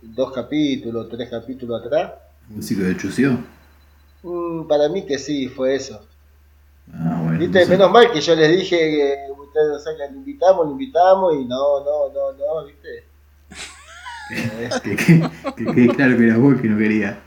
[0.00, 2.12] dos capítulos, tres capítulos atrás.
[2.48, 3.38] Músico de Chucio.
[4.22, 6.06] Mm, para mí que sí, fue eso.
[6.94, 7.38] Ah, bueno.
[7.38, 7.70] Viste, no sé.
[7.70, 11.34] menos mal que yo les dije que ustedes o sea, que lo invitamos, lo invitamos
[11.34, 13.04] y no, no, no, no, viste.
[14.34, 17.18] Eh, Que, que, que quede claro que era vos que no quería.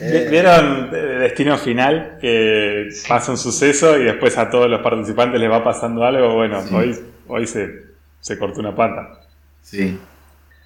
[0.00, 2.18] Vi- ¿Vieron eh, Destino Final?
[2.20, 6.34] Que pasa un suceso y después a todos los participantes les va pasando algo.
[6.34, 6.74] Bueno, Sí.
[6.74, 7.68] hoy, hoy se,
[8.20, 9.20] se cortó una pata.
[9.62, 9.98] Sí.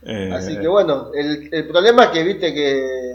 [0.03, 3.08] Eh, Así que bueno, el, el problema es que viste que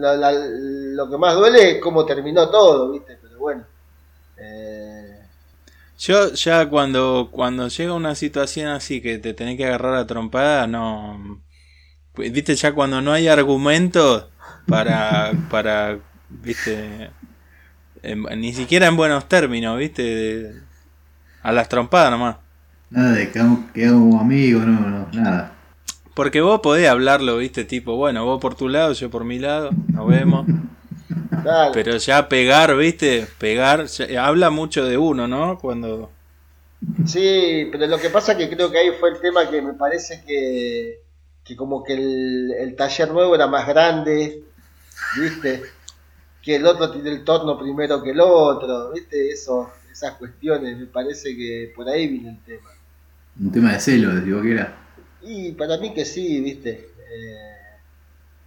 [0.00, 3.64] la- la- lo que más duele es cómo terminó todo, viste, pero bueno.
[4.38, 5.20] Eh,
[5.98, 10.66] Yo ya cuando, cuando llega una situación así que te tenés que agarrar a trompada,
[10.66, 11.42] no...
[12.16, 14.26] Viste, ya cuando no hay argumentos
[14.68, 17.10] para, para viste,
[18.02, 20.54] en- ni siquiera en buenos términos, viste,
[21.42, 22.36] a las trompadas nomás.
[22.90, 25.52] Nada de que hagamos, que hagamos amigos, no, no, nada.
[26.14, 29.70] Porque vos podés hablarlo, viste, tipo, bueno, vos por tu lado, yo por mi lado,
[29.88, 30.46] nos vemos.
[31.72, 35.58] Pero ya pegar, viste, pegar, ya- habla mucho de uno, ¿no?
[35.58, 36.10] Cuando...
[37.06, 40.22] Sí, pero lo que pasa que creo que ahí fue el tema que me parece
[40.26, 41.00] que,
[41.44, 44.42] que como que el, el taller nuevo era más grande,
[45.20, 45.62] ¿viste?
[46.42, 49.30] Que el otro tiene el torno primero que el otro, ¿viste?
[49.30, 52.70] Eso, esas cuestiones, me parece que por ahí viene el tema.
[53.40, 54.76] Un tema de celos, digo que era.
[55.22, 56.90] Y para mí que sí, ¿viste?
[56.98, 57.60] Eh,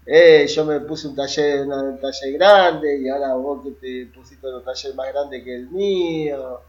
[0.05, 4.47] eh, yo me puse un taller, un taller grande y ahora vos que te pusiste
[4.47, 6.61] un taller más grande que el mío.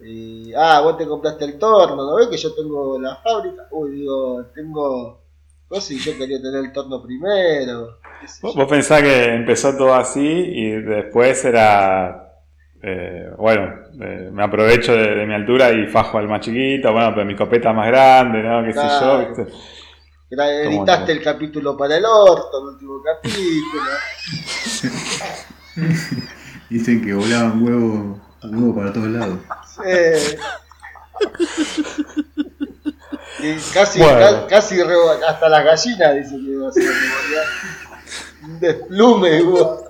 [0.00, 3.66] Y, ah, vos te compraste el torno, ¿no ves que yo tengo la fábrica?
[3.70, 5.20] Uy, digo, tengo...
[5.68, 7.98] Pues sí, yo quería tener el torno primero.
[8.42, 8.60] vos yo.
[8.60, 12.34] vos pensás que empezó todo así y después era.
[12.82, 16.92] eh, bueno, eh, me aprovecho de, de mi altura y fajo al más chiquito.
[16.92, 18.64] Bueno, pero mi copeta más grande, ¿no?
[18.64, 19.18] ¿Qué sé yo?
[19.18, 19.46] ¿viste?
[20.30, 21.18] Gra- ¿Cómo Editaste no?
[21.18, 23.90] el capítulo para el orto, el último capítulo.
[26.70, 29.38] Dicen que volaban huevo, huevo para todos lados.
[29.84, 30.36] Sí.
[33.42, 34.18] Y casi, Bueno.
[34.18, 34.94] ca- casi re-
[35.26, 36.84] hasta las gallinas dicen que iba a ser.
[38.44, 39.84] Un desplume hubo.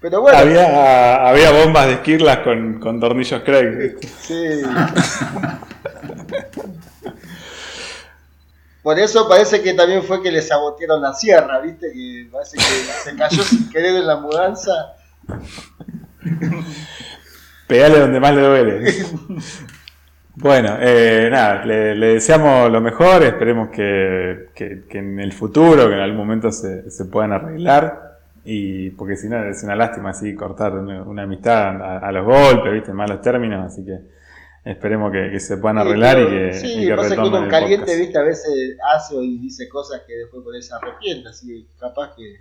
[0.00, 3.96] Pero bueno, Había, había bombas de esquirlas con, con tornillos Craig.
[4.20, 4.62] sí.
[8.82, 11.92] Por eso parece que también fue que le sabotearon la sierra, ¿viste?
[11.92, 14.72] Que parece que se cayó sin querer en la mudanza.
[17.66, 18.94] Pegale donde más le duele.
[20.36, 25.86] bueno, eh, nada, le, le deseamos lo mejor, esperemos que, que- que en el futuro,
[25.88, 28.09] que en algún momento se, se puedan arreglar.
[28.44, 32.24] Y porque si no es una lástima así cortar una, una amistad a, a los
[32.24, 33.98] golpes, viste, en malos términos, así que
[34.64, 37.86] esperemos que, que se puedan arreglar y que, Sí, y que pasa que uno caliente,
[37.86, 37.98] podcast.
[38.00, 41.78] viste, a veces hace y dice cosas que después por eso se arrepiente, así que
[41.78, 42.36] capaz que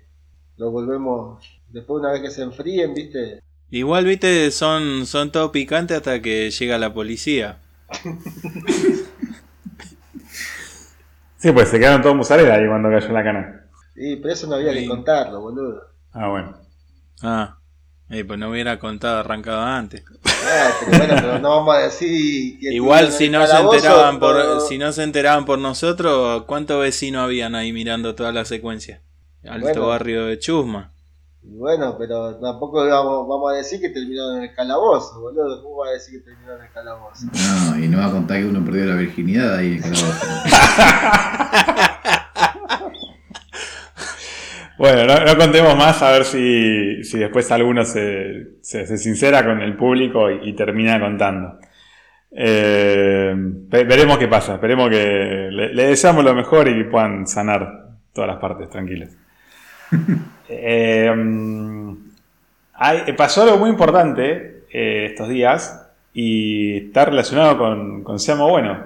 [0.58, 3.40] lo volvemos, después una vez que se enfríen, viste,
[3.72, 7.60] Igual, viste, son, son todo picantes hasta que llega la policía.
[11.38, 13.69] Sí, pues se quedaron todos musarela ahí cuando cayó la cana.
[14.00, 14.80] Y pero eso no había Sí.
[14.80, 15.82] que contarlo, boludo.
[16.14, 16.58] Ah, bueno.
[17.22, 17.58] Ah,
[18.10, 20.04] eh, pues no hubiera contado arrancado antes.
[20.26, 24.62] Ah, pero bueno, pero no vamos a decir que Igual si no se enteraban por,
[24.62, 29.02] si no se enteraban por nosotros, ¿cuántos vecinos habían ahí mirando toda la secuencia?
[29.48, 29.88] Alto Bueno.
[29.88, 30.92] barrio de Chusma.
[31.42, 35.64] Bueno, pero tampoco vamos, vamos a decir que terminó en el calabozo, boludo.
[35.64, 37.26] ¿Cómo va a decir que terminó en el calabozo?
[37.26, 40.26] No, y no va a contar que uno perdió la virginidad ahí en el calabozo.
[44.80, 49.44] Bueno, no, no contemos más a ver si, si después alguno se, se, se sincera
[49.46, 51.60] con el público y, y termina contando.
[52.32, 57.28] Eh, ve- veremos qué pasa, esperemos que le, le deseamos lo mejor y que puedan
[57.28, 59.16] sanar todas las partes tranquilas.
[60.52, 61.08] Eh,
[62.74, 68.84] hay- pasó algo muy importante eh, estos días y está relacionado con, con Seamos Bueno.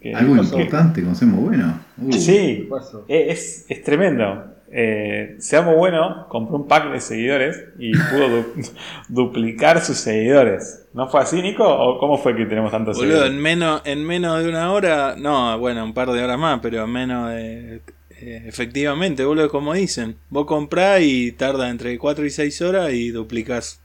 [0.00, 1.80] Que- Algo que- importante, conocemos bueno.
[2.00, 2.68] Uh, Sí,
[3.08, 4.44] eh, Es, es tremendo.
[4.70, 8.44] Eh, Seamos Bueno compró un pack de seguidores y pudo du-
[9.08, 10.86] duplicar sus seguidores.
[10.92, 11.64] ¿No fue así, Nico?
[11.66, 13.42] ¿O cómo fue que tenemos tantos Boludo, en seguidores?
[13.42, 16.90] menos, en menos de una hora, no, bueno, un par de horas más, pero en
[16.90, 17.76] menos de...
[18.10, 20.16] eh, efectivamente, boludo, como dicen.
[20.28, 23.80] Vos comprás y tarda entre 4 y 6 horas y duplicás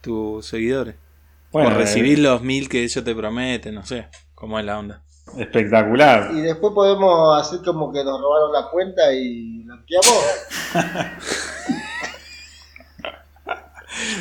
[0.00, 0.94] tus seguidores.
[1.52, 4.78] Bueno, o recibís eh, los mil que ellos te prometen, no sé, cómo es la
[4.78, 5.02] onda.
[5.38, 6.30] Espectacular.
[6.34, 10.24] Y después podemos hacer como que nos robaron la cuenta y blanqueamos.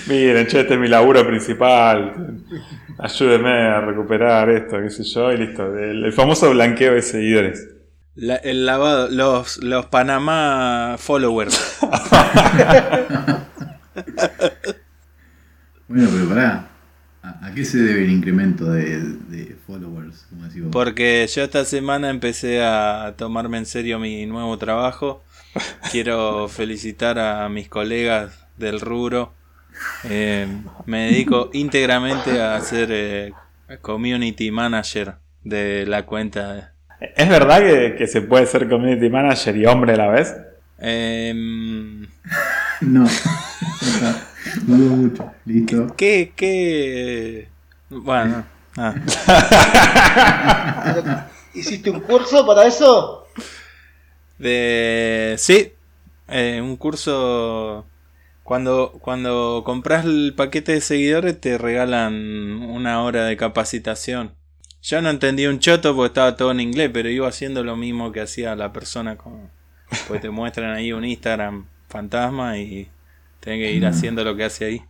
[0.07, 2.43] Miren, che, este es mi laburo principal.
[2.99, 5.75] Ayúdenme a recuperar esto, qué sé yo, y listo.
[5.77, 7.69] El, el famoso blanqueo de seguidores.
[8.15, 11.79] La- el lavado, los, los Panamá followers.
[15.87, 16.67] Bueno, pero pará.
[17.21, 18.99] ¿A, a qué se debe el incremento de,
[19.29, 20.25] de followers?
[20.29, 20.71] Como decís vos?
[20.71, 25.23] Porque yo esta semana empecé a tomarme en serio mi nuevo trabajo.
[25.91, 29.33] Quiero felicitar a mis colegas del rubro.
[30.03, 30.47] Eh,
[30.85, 33.33] me dedico íntegramente a ser eh,
[33.81, 36.73] community manager de la cuenta.
[37.15, 40.35] ¿Es verdad que, que se puede ser community manager y hombre a la vez?
[40.79, 42.01] Em,
[42.81, 43.05] No.
[44.67, 45.31] No dudo mucho.
[45.45, 45.93] Listo.
[45.97, 46.33] ¿Qué?
[46.35, 47.47] ¿Qué?
[47.89, 48.45] Bueno,
[48.77, 48.95] ah.
[51.53, 53.27] ¿Hiciste un curso para eso?
[54.37, 55.73] De, sí,
[56.27, 57.85] eh, un curso.
[58.43, 64.35] Cuando, cuando compras el paquete de seguidores te regalan una hora de capacitación.
[64.81, 68.11] Yo no entendí un choto porque estaba todo en inglés, pero iba haciendo lo mismo
[68.11, 69.15] que hacía la persona.
[69.15, 69.49] Con,
[70.07, 72.89] pues te muestran ahí un Instagram fantasma y
[73.39, 74.81] tenés que ir haciendo lo que hace ahí.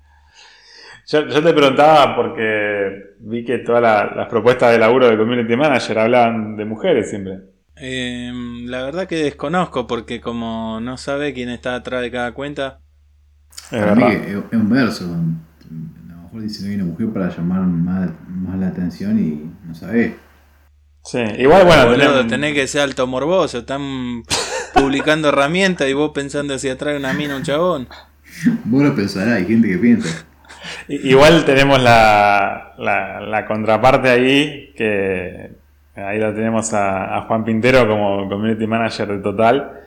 [1.07, 5.55] Yo, yo te preguntaba porque vi que todas la- las propuestas de laburo de community
[5.55, 7.39] manager hablaban de mujeres siempre.
[7.75, 8.31] Eh,
[8.65, 12.79] la verdad que desconozco porque como no sabe quién está atrás de cada cuenta,
[13.71, 14.27] Es Para mí verdad.
[14.51, 15.05] es, un verso.
[15.05, 19.67] A lo mejor dice que hay una mujer para llamar más, más la atención y
[19.67, 20.13] no sabés.
[21.03, 23.59] Sí, igual, bueno, Boludo, tenés- tenés que ser alto morboso.
[23.59, 24.23] Están
[24.73, 27.87] publicando herramientas y vos pensando si atrae una mina un chabón.
[28.65, 30.25] Vos lo pensarás, hay gente que piensa.
[30.87, 35.51] Igual tenemos la, la, la contraparte ahí, que
[35.95, 39.79] ahí lo tenemos a, a Juan Pintero como community manager de Total.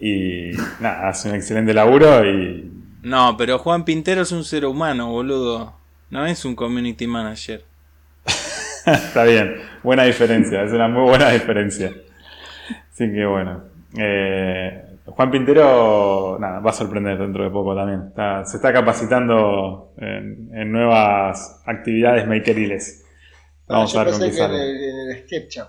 [0.00, 2.70] Y nada, hace un excelente laburo y
[3.02, 5.74] No, pero Juan Pintero es un ser humano, boludo.
[6.10, 7.62] No es un community manager.
[8.86, 9.56] está bien.
[9.82, 11.92] Buena diferencia, es una muy buena diferencia.
[12.92, 13.62] Así que bueno.
[13.98, 18.08] eh, Juan Pintero, nada, va a sorprender dentro de poco también.
[18.08, 23.04] Está- se está capacitando en, en nuevas actividades makeriles.
[23.68, 24.70] Vamos Yo a ver pensé qué que en sale.
[24.70, 25.66] el, en el SketchUp.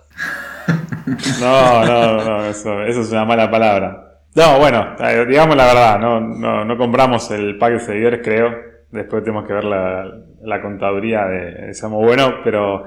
[1.42, 4.20] No, no, no, eso, eso es una mala palabra.
[4.36, 4.96] No, bueno,
[5.28, 8.50] digamos la verdad, no, no, no compramos el pack de seguidores, creo.
[8.92, 10.06] Después tenemos que ver la,
[10.42, 12.86] la contaduría de, de Samo Bueno, pero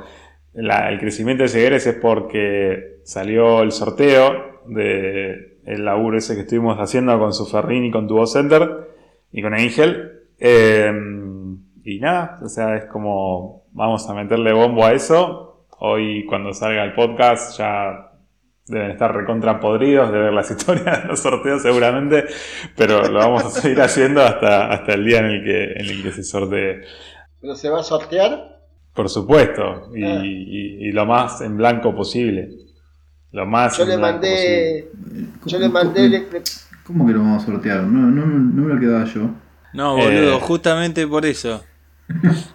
[0.54, 6.78] el crecimiento de seguidores es porque salió el sorteo de el laburo ese que estuvimos
[6.78, 8.88] haciendo con Suferrin y con Tubo Center
[9.32, 10.20] y con Angel.
[10.38, 10.92] Eh,
[11.84, 15.66] y nada, o sea, es como vamos a meterle bombo a eso.
[15.78, 18.12] Hoy cuando salga el podcast ya
[18.66, 22.24] deben estar recontra podridos de ver las historias de los sorteos seguramente,
[22.76, 26.02] pero lo vamos a seguir haciendo hasta, hasta el día en el, que, en el
[26.02, 26.82] que se sortee.
[27.40, 28.53] ¿Pero se va a sortear?
[28.94, 30.20] Por supuesto, y, Ah.
[30.24, 32.48] y- y lo más en blanco posible.
[33.32, 34.90] Lo más Yo en le blanco posible.
[35.10, 35.30] mandé.
[35.46, 36.08] Yo le mandé.
[36.08, 36.26] le-
[36.84, 37.82] ¿Cómo que lo vamos a sortear?
[37.82, 39.30] No, no, no me lo quedaba yo.
[39.72, 40.04] No, Eh.
[40.04, 41.64] boludo, justamente por eso.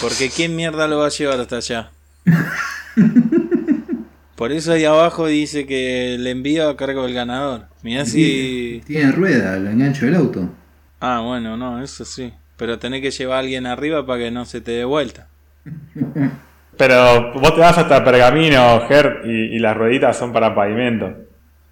[0.00, 1.90] Porque ¿quién mierda lo va a llevar hasta allá?
[4.36, 7.66] Por eso ahí abajo dice que el envío a cargo del ganador.
[7.82, 8.82] Mirá si...
[8.86, 10.48] Tiene rueda, el engancho del auto.
[11.00, 12.32] Ah, bueno, no, eso sí.
[12.56, 15.28] Pero tenés que llevar a alguien arriba para que no se te dé vuelta.
[16.76, 21.14] Pero vos te vas hasta Pergamino, Ger, y, y las rueditas son para pavimento.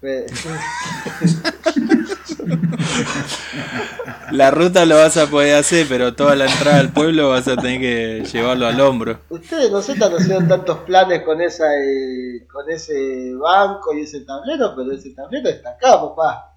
[4.31, 7.55] La ruta lo vas a poder hacer, pero toda la entrada al pueblo vas a
[7.55, 9.19] tener que llevarlo al hombro.
[9.29, 14.21] Ustedes no sé, están haciendo tantos planes con esa eh, con ese banco y ese
[14.21, 16.52] tablero, pero ese tablero está acá, papá.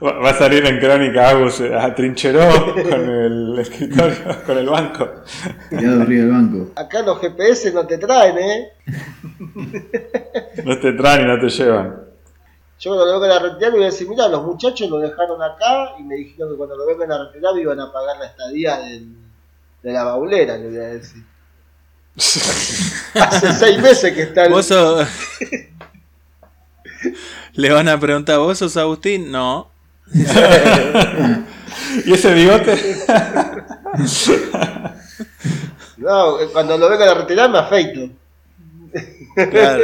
[0.00, 5.08] Va a salir en crónica Agus eh, atrincheró con el escritorio, con el banco.
[5.70, 6.72] Tirado arriba del banco.
[6.76, 8.72] Acá los GPS no te traen, ¿eh?
[10.64, 11.96] No te traen y no te llevan.
[12.78, 15.42] Yo cuando lo vengan a retirar le voy a decir, mira, los muchachos lo dejaron
[15.42, 18.26] acá y me dijeron que cuando lo vengan a retirar me iban a pagar la
[18.26, 19.16] estadía del-
[19.82, 21.22] de la baulera, le voy a decir.
[23.14, 24.52] Hace seis meses que está el...
[24.52, 25.08] ¿Vos sos...
[27.62, 29.32] Le van a preguntar, ¿vos sos Agustín?
[29.32, 29.68] No.
[32.06, 32.76] ¿Y ese bigote?
[35.96, 38.08] No, cuando lo vengan a retirar me afeito.
[39.34, 39.82] Claro.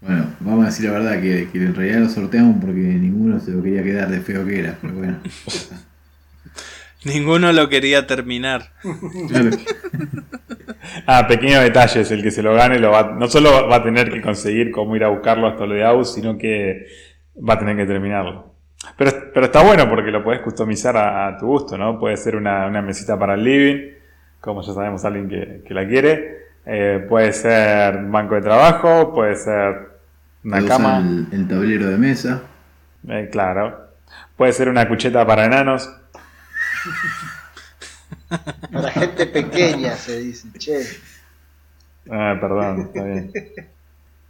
[0.00, 3.50] Bueno, vamos a decir la verdad que, que en realidad lo sorteamos porque ninguno se
[3.50, 5.18] lo quería quedar de feo que era, pero bueno.
[7.06, 8.72] Ninguno lo quería terminar.
[9.28, 9.50] Claro.
[11.06, 13.82] Ah, pequeño detalle, es el que se lo gane, lo va, no solo va a
[13.82, 16.86] tener que conseguir cómo ir a buscarlo hasta lo de Aus, sino que
[17.36, 18.54] va a tener que terminarlo.
[18.96, 21.98] Pero, pero está bueno porque lo puedes customizar a, a tu gusto, ¿no?
[21.98, 23.90] Puede ser una, una mesita para el living,
[24.40, 26.46] como ya sabemos alguien que, que la quiere.
[26.64, 29.88] Eh, puede ser un banco de trabajo, puede ser
[30.44, 30.98] una Puede cama,
[31.32, 32.42] el tablero de mesa.
[33.08, 33.86] eh, claro.
[34.36, 35.90] Puede ser una cucheta para enanos.
[38.72, 40.82] Para gente pequeña se dice, che.
[42.10, 43.32] Ah, perdón, está bien.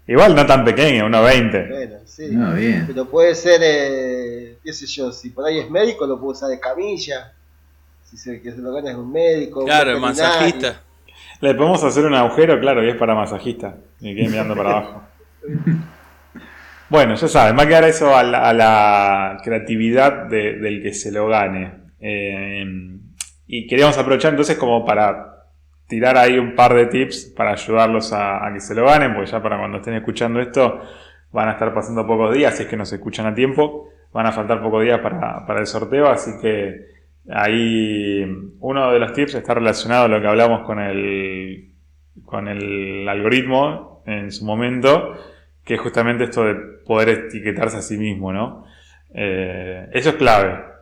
[0.06, 1.68] Igual no tan pequeño, 1.20.
[1.68, 2.28] Bueno, sí.
[2.30, 2.84] No, bien.
[2.86, 6.48] Pero puede ser, eh, qué sé yo, si por ahí es médico lo puede usar
[6.48, 7.32] de camilla.
[8.04, 9.60] Si se, que se lo gana es un médico.
[9.60, 10.22] un Claro, veterinario.
[10.24, 10.80] masajista.
[11.40, 13.74] Le podemos hacer un agujero, claro, y es para masajista.
[14.00, 15.02] Y quede mirando para abajo.
[16.88, 20.94] Bueno, ya saben, va a quedar eso a la, a la creatividad de- del que
[20.94, 21.85] se lo gane.
[22.00, 22.64] Eh,
[23.46, 25.36] y queríamos aprovechar entonces como para
[25.86, 29.42] tirar ahí un par de tips para ayudarlos a, que se lo ganen, porque ya
[29.42, 30.80] para cuando estén escuchando esto
[31.32, 34.32] van a estar pasando pocos días, si es que nos escuchan a tiempo, van a
[34.32, 36.86] faltar pocos días para, para el sorteo, así que
[37.30, 38.24] ahí
[38.60, 41.72] uno de los tips está relacionado a lo que hablamos con el,
[42.24, 45.14] con el algoritmo en su momento,
[45.64, 48.64] que es justamente esto de poder etiquetarse a sí mismo, ¿no?
[49.12, 50.75] Eh, eso es clave.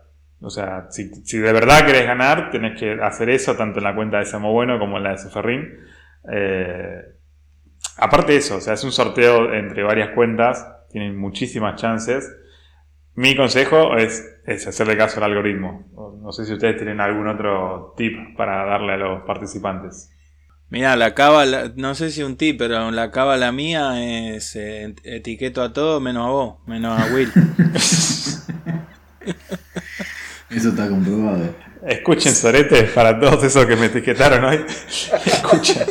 [0.45, 3.95] O sea, si, si de verdad querés ganar, tenés que hacer eso tanto en la
[3.95, 5.71] cuenta de Samo Bueno como en la de Soferrín.
[6.31, 7.01] Eh,
[7.97, 12.31] aparte de eso, o sea, es un sorteo entre varias cuentas, tienen muchísimas chances.
[13.15, 15.87] Mi consejo es, es hacerle caso al algoritmo.
[16.21, 20.11] No sé si ustedes tienen algún otro tip para darle a los participantes.
[20.69, 25.63] Mira, la cábala, no sé si un tip, pero la cábala mía es eh, etiqueto
[25.63, 27.33] a todo menos a vos, menos a Will.
[30.51, 31.55] Eso está comprobado.
[31.87, 34.65] Escuchen Sorete para todos esos que me etiquetaron hoy.
[35.27, 35.87] Escuchen.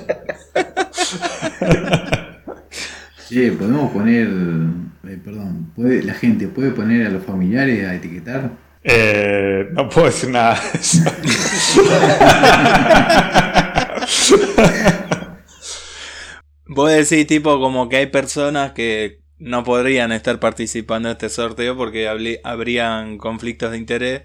[3.29, 4.27] Che, podemos poner.
[4.27, 8.51] eh, perdón, ¿puede, la gente puede poner a los familiares a etiquetar.
[8.83, 10.99] Eh, no puedo decir nada de eso.
[16.65, 21.75] Vos decís tipo como que hay personas que no podrían estar participando en este sorteo
[21.77, 22.07] porque
[22.43, 24.23] habrían conflictos de interés,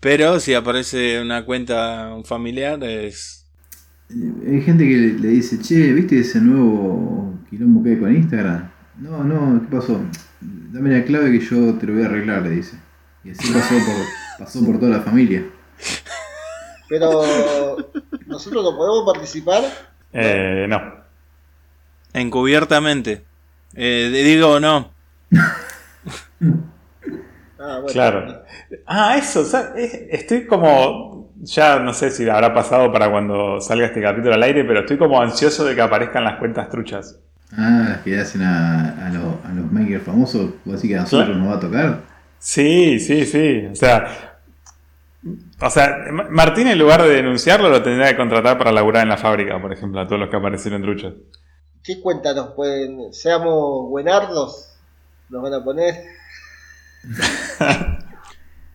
[0.00, 3.46] pero si aparece una cuenta un familiar es...
[4.10, 8.14] Eh, Hay gente que le, le dice, che, ¿viste ese nuevo quilombo que hay con
[8.14, 8.70] Instagram?
[8.98, 10.00] No, no, ¿qué pasó?
[10.40, 12.78] Dame la clave que yo te lo voy a arreglar, le dice.
[13.24, 14.06] Y así pasó por,
[14.38, 15.44] pasó por toda la familia.
[16.88, 17.76] Pero
[18.26, 19.62] nosotros no podemos participar.
[20.12, 20.80] Eh, no.
[22.12, 23.24] Encubiertamente.
[23.74, 24.94] Eh, digo no.
[27.58, 27.88] Ah, bueno.
[27.92, 28.42] Claro.
[28.86, 33.60] Ah, eso, o sea, es- estoy como, ya no sé si habrá pasado para cuando
[33.60, 37.18] salga este capítulo al aire, pero estoy como ansioso de que aparezcan las cuentas truchas.
[37.52, 41.00] Ah, las que hacen a, a, lo- a los makers famosos, ¿vos decís que a
[41.02, 41.40] nosotros Claro.
[41.40, 42.00] nos va a tocar?
[42.38, 43.66] Sí, sí, sí.
[43.72, 44.40] O sea,
[45.60, 49.08] o sea, Ma- Martín en lugar de denunciarlo lo tendría que contratar para laburar en
[49.10, 51.14] la fábrica, por ejemplo, a todos los que aparecieron truchos.
[51.82, 53.12] ¿Qué cuenta nos pueden?
[53.12, 54.74] ¿Seamos buenardos?
[55.28, 55.94] ¿Nos van a poner?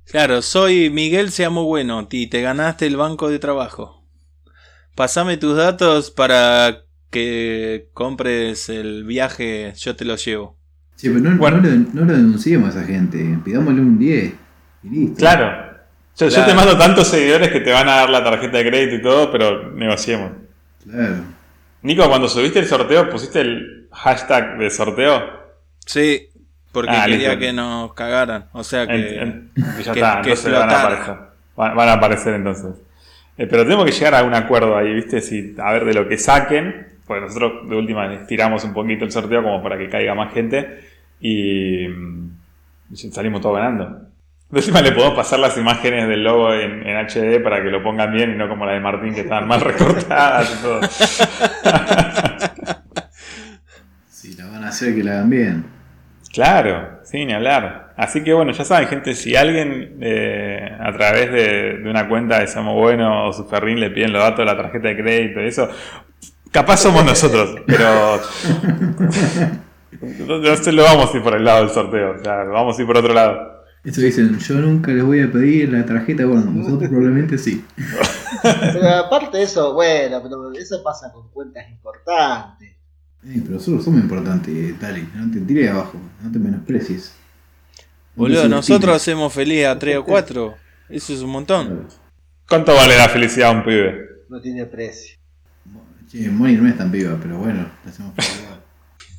[0.05, 4.03] Claro, soy Miguel Seamo Bueno y te ganaste el banco de trabajo.
[4.95, 10.55] Pasame tus datos para que compres el viaje, yo te lo llevo.
[10.95, 11.57] Sí, pero no, Bueno.
[11.57, 14.34] no, lo, no lo denunciemos a esa gente, pidámosle un 10
[14.84, 15.15] y listo.
[15.17, 15.74] Claro.
[16.15, 16.47] Yo, yo Claro.
[16.47, 19.32] te mando tantos seguidores que te van a dar la tarjeta de crédito y todo,
[19.32, 20.32] pero negociemos.
[20.84, 21.24] Claro.
[21.82, 25.24] Nico, cuando subiste el sorteo, pusiste el hashtag de sorteo.
[25.88, 26.30] Sí,
[26.74, 27.39] porque Ah, quería listo.
[27.39, 28.45] que nos cagaran.
[28.51, 29.21] O sea que...
[29.21, 31.15] En- en- ya que- está, que entonces van a aparecer.
[31.55, 32.76] Van, van a aparecer entonces.
[33.38, 35.21] Eh, pero tenemos que llegar a un acuerdo ahí, ¿viste?
[35.21, 39.11] Si, a ver, de lo que saquen, pues nosotros de última estiramos un poquito el
[39.11, 40.82] sorteo como para que caiga más gente
[41.19, 42.30] y, mm,
[42.91, 44.01] y salimos todos ganando.
[44.49, 47.82] De encima le podemos pasar las imágenes del logo en, en HD para que lo
[47.82, 50.82] pongan bien y no como la de Martín que estaban mal recortadas y todo.
[54.09, 55.65] Si la van a hacer, que la hagan bien.
[56.34, 57.93] Claro, sin hablar.
[57.95, 62.39] Así que bueno, ya saben, gente, si alguien eh, a través de, de una cuenta
[62.39, 65.47] de Somos Bueno o Superrin le piden los datos de la tarjeta de crédito y
[65.47, 65.69] eso,
[66.51, 68.19] capaz somos nosotros, pero
[70.27, 72.79] no, no se lo vamos a ir por el lado del sorteo, o sea, vamos
[72.79, 73.53] a ir por otro lado.
[73.84, 77.63] Eso dicen, yo nunca les voy a pedir la tarjeta, bueno, nosotros probablemente sí.
[78.41, 82.72] Pero aparte de eso, bueno, pero eso pasa con cuentas importantes.
[83.26, 87.15] Eh, pero nosotros somos importantes, Tali, no te tires abajo, no te menosprecies.
[88.15, 90.55] No Boludo, nosotros hacemos feliz a 3 o 4.
[90.89, 91.88] Eso es un montón.
[92.47, 94.26] ¿Cuánto vale la felicidad a un pibe?
[94.30, 95.17] No tiene precio.
[96.09, 98.43] Che, Moni no es tan viva, pero bueno, la hacemos feliz.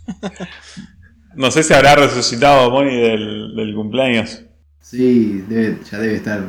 [1.37, 4.45] No sé si habrá resucitado Moni del, del cumpleaños.
[4.79, 6.45] Sí, debe, ya debe estar.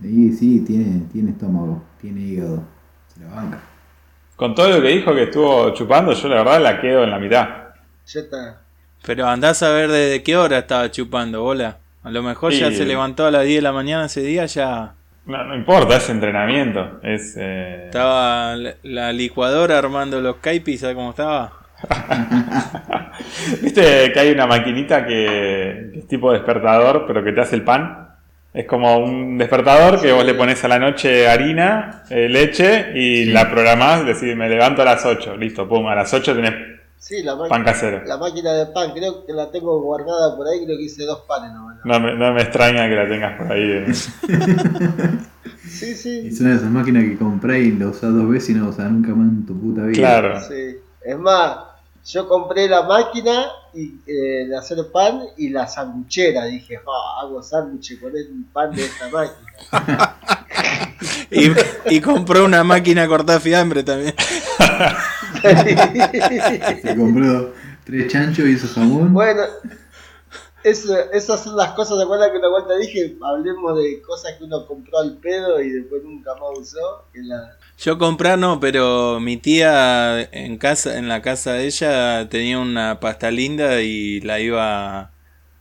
[0.00, 2.64] Sí, sí, tiene, tiene estómago, tiene hígado.
[3.12, 3.60] Se la banca.
[4.40, 7.18] Con todo lo que dijo que estuvo chupando, yo la verdad la quedo en la
[7.18, 7.46] mitad.
[8.06, 8.62] Ya está.
[9.04, 11.76] Pero andás a ver desde qué hora estaba chupando, bola.
[12.02, 14.94] A lo mejor ya se levantó a las 10 de la mañana ese día, ya
[15.26, 17.00] No, no importa, es entrenamiento.
[17.02, 21.52] Es, eh, estaba la, la licuadora armando los caipis, ¿sabes cómo estaba?
[23.60, 27.62] ¿Viste que hay una maquinita que, que es tipo despertador, pero que te hace el
[27.64, 28.09] pan?
[28.52, 33.24] Es como un despertador que vos le pones a la noche harina, eh, leche y
[33.26, 33.30] Sí.
[33.30, 36.54] la programás, decís, me levanto a las 8, listo, pum, a las 8 tenés
[36.98, 38.02] Sí, la, pan casero.
[38.04, 41.20] la máquina de pan, creo que la tengo guardada por ahí, creo que hice dos
[41.26, 41.76] panes nomás.
[41.84, 43.62] No me, no me extraña que la tengas por ahí.
[43.62, 43.86] eh.
[45.66, 48.64] Sí, Y sí, son esas máquinas que compré y la usás dos veces y no
[48.64, 49.96] la usás nunca más en tu puta vida.
[49.98, 50.40] Claro.
[50.42, 50.76] sí.
[51.02, 51.56] Es más,
[52.04, 56.44] yo compré la máquina y, eh, de hacer pan y la sanguchera.
[56.46, 60.16] Dije, "Ah, hago sándwiches con el pan de esta máquina.
[61.30, 61.50] Y,
[61.88, 64.14] y compró una máquina cortada fiambre también.
[66.82, 67.52] Se compró
[67.84, 69.12] tres chanchos y hizo jamón.
[69.14, 69.42] bueno,
[70.62, 73.16] eso, esas son las cosas, ¿te acuerdas que una vuelta dije?
[73.22, 77.04] Hablemos de cosas que uno compró al pedo y después nunca más usó.
[77.12, 77.56] Que la...
[77.82, 83.00] Yo comprar no, pero mi tía en casa, en la casa de ella tenía una
[83.00, 85.12] pasta linda y la iba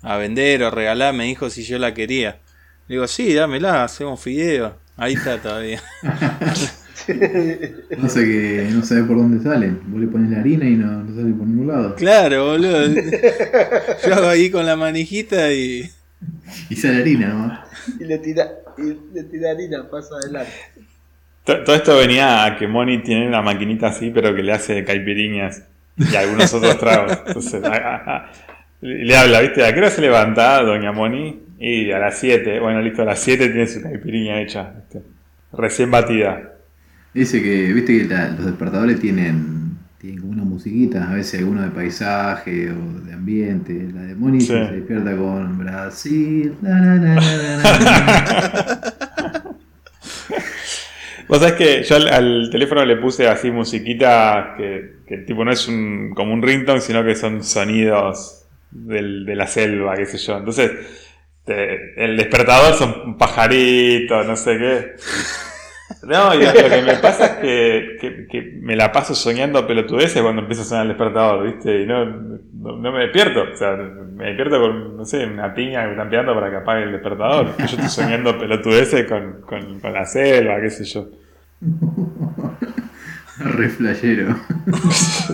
[0.01, 2.39] a vender o regalar, me dijo si yo la quería.
[2.89, 4.75] Digo, sí, dámela, hacemos fideo.
[4.97, 5.81] Ahí está todavía.
[6.01, 6.75] Pasa
[7.07, 9.79] que no sabes por dónde salen.
[9.85, 11.95] Vos le pones la harina y no, no sale por ningún lado.
[11.95, 12.85] Claro, boludo.
[14.05, 15.89] Yo hago ahí con la manijita y...
[16.69, 17.59] Y sale harina nomás.
[17.97, 20.51] y le tira, y le tira harina, pasa adelante.
[21.49, 24.83] To- Todo esto venía a que Moni tiene una maquinita así, pero que le hace
[24.83, 25.63] caipiriñas
[25.97, 27.17] y algunos otros tragos.
[27.25, 28.31] Entonces, a- a- a-
[28.81, 29.65] le habla, ¿viste?
[29.65, 31.39] ¿A qué hora se levanta doña Moni?
[31.59, 32.59] Y a las 7.
[32.59, 34.71] Bueno, listo, a las 7 tiene su caipiriña hecha.
[34.77, 35.01] ¿viste?
[35.51, 36.53] Recién batida.
[37.13, 41.63] Dice que, viste que la- los despertadores tienen, tienen como una musiquita, a veces alguno
[41.63, 43.89] de paisaje o de ambiente.
[43.93, 44.47] La de Moni Sí.
[44.47, 46.53] se despierta con Brasil.
[51.29, 55.67] Vos sabés que yo al, teléfono le puse así musiquita que, que tipo no es
[55.67, 60.37] un, como un ringtone, sino que son sonidos del- de la selva, qué sé yo.
[60.37, 60.71] Entonces,
[61.45, 64.95] te- el despertador son pajaritos, no sé qué.
[66.07, 70.21] No, y lo que me pasa es que, que- que me la paso soñando pelotudeces
[70.21, 71.81] cuando empieza a sonar el despertador, ¿viste?
[71.81, 73.43] Y no, no, no me despierto.
[73.53, 76.55] O sea, me despierto con, no sé, una piña que me están pegando para que
[76.57, 77.55] apague el despertador.
[77.57, 81.07] Yo estoy soñando pelotudeces con, con, con la selva, qué sé yo.
[83.39, 84.35] Re flashero.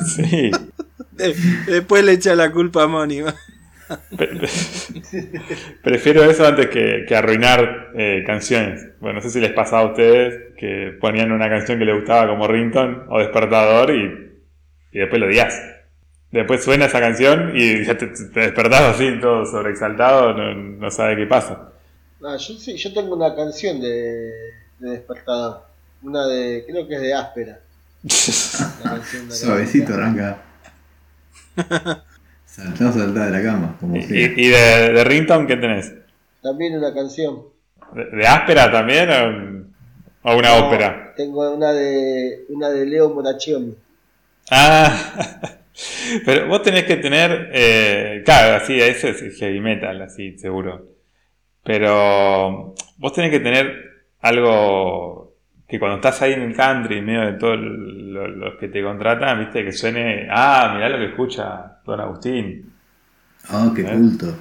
[0.05, 0.51] Sí.
[1.11, 1.35] De-
[1.67, 3.21] después le echa la culpa a Moni.
[4.15, 4.49] Pre- pre-
[5.83, 8.89] Prefiero eso antes que, que arruinar eh, canciones.
[8.99, 12.27] Bueno, no sé si les pasaba a ustedes que ponían una canción que les gustaba
[12.27, 14.41] como ringtone o despertador y,
[14.91, 15.61] y después lo odias.
[16.31, 21.15] Después suena esa canción y ya te, te despertás así, todo sobreexaltado, no, no sabe
[21.15, 21.69] qué pasa.
[22.23, 24.31] Ah, yo sí, yo tengo una canción de,
[24.79, 25.61] de despertador.
[26.01, 27.59] Una de, creo que es de áspera.
[29.29, 30.37] Suavecito arranca.
[32.55, 35.93] Saltá, saltá de la cama, como y de, de ringtone qué tenés?
[36.41, 37.43] También una canción.
[37.93, 41.13] ¿De, de áspera también o, o una No, ópera?
[41.15, 43.75] Tengo una de una de Leo Moracchioni.
[44.49, 44.91] Ah,
[46.25, 50.87] pero vos tenés que tener, eh, claro, así, ese es heavy metal, así, seguro.
[51.63, 53.67] Pero vos tenés que tener
[54.21, 55.24] algo
[55.67, 58.83] que cuando estás ahí en el country, en medio de todos lo- los que te
[58.83, 62.71] contratan, viste, que suene, ah, mirá lo que escucha Don Agustín.
[63.51, 63.85] Oh, qué ¿Eh?
[63.85, 64.35] culto.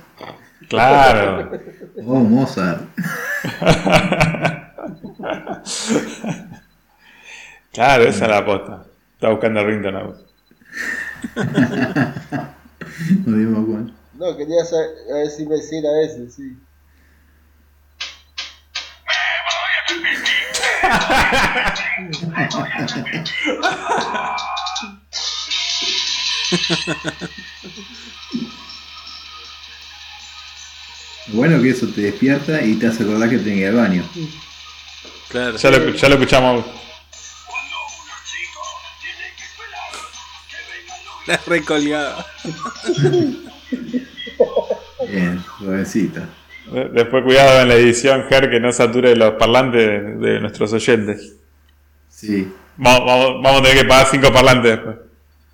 [0.68, 1.50] Claro.
[2.06, 2.82] Oh, Mozart.
[7.72, 8.84] Claro, esa es la aposta.
[9.14, 10.24] Está buscando el ringtone a vos.
[13.26, 13.92] No dimos cuenta.
[14.18, 16.56] No, quería saber, a ver si me hiciera ese, sí.
[31.28, 34.04] Bueno que eso te despierta y te hace acordar que tenés que ir al baño.
[35.28, 35.56] Claro.
[35.56, 36.64] Ya lo, ya lo escuchamos.
[41.26, 42.26] La recolgada.
[45.08, 46.20] Bien, suavecito.
[46.72, 51.36] De- Después cuidado en la edición, Ger, que no sature los parlantes de nuestros oyentes.
[52.08, 52.52] Sí.
[52.76, 54.96] Vamos, vamos, vamos a tener que pagar cinco parlantes después.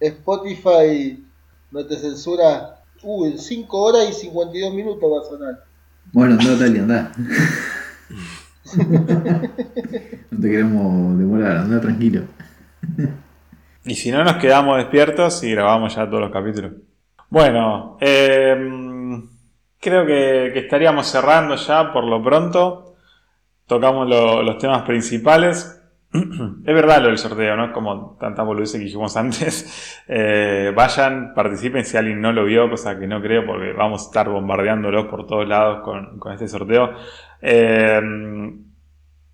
[0.01, 1.23] Spotify
[1.71, 2.77] no te censura.
[3.03, 5.65] Uh, en 5 horas y 52 minutos va a sonar.
[6.13, 7.13] Bueno, andá, Tali, andá.
[10.31, 12.23] no te queremos demorar, andá tranquilo.
[13.85, 16.73] Y si no, nos quedamos despiertos y grabamos ya todos los capítulos.
[17.31, 18.55] Bueno, eh,
[19.81, 22.95] creo que, estaríamos cerrando ya por lo pronto.
[23.67, 25.77] Tocamos lo- los temas principales.
[26.13, 27.73] es verdad lo del sorteo, ¿no?
[27.73, 30.03] Como tantas boludeces que dijimos antes.
[30.09, 34.07] Eh, vayan, participen si alguien no lo vio, cosa que no creo, porque vamos a
[34.07, 36.91] estar bombardeándolos por todos lados con, este sorteo.
[37.41, 38.01] Eh,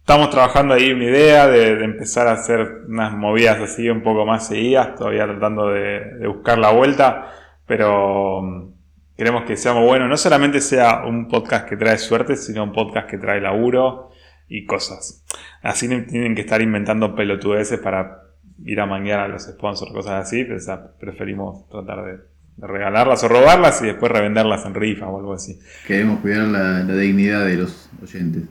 [0.07, 4.47] Estamos trabajando ahí una idea de, empezar a hacer unas movidas así un poco más
[4.47, 7.33] seguidas, todavía tratando de, buscar la vuelta,
[7.67, 8.71] pero
[9.17, 13.09] queremos que seamos buenos, no solamente sea un podcast que trae suerte, sino un podcast
[13.09, 14.11] que trae laburo
[14.49, 15.25] y cosas.
[15.63, 18.23] Así no tienen que estar inventando pelotudeces para
[18.65, 22.13] ir a manguear a los sponsors, cosas así, pero, o sea, preferimos tratar de,
[22.57, 25.59] de regalarlas o robarlas y después revenderlas en rifa o algo así.
[25.87, 28.45] Queremos cuidar la, la dignidad de los oyentes.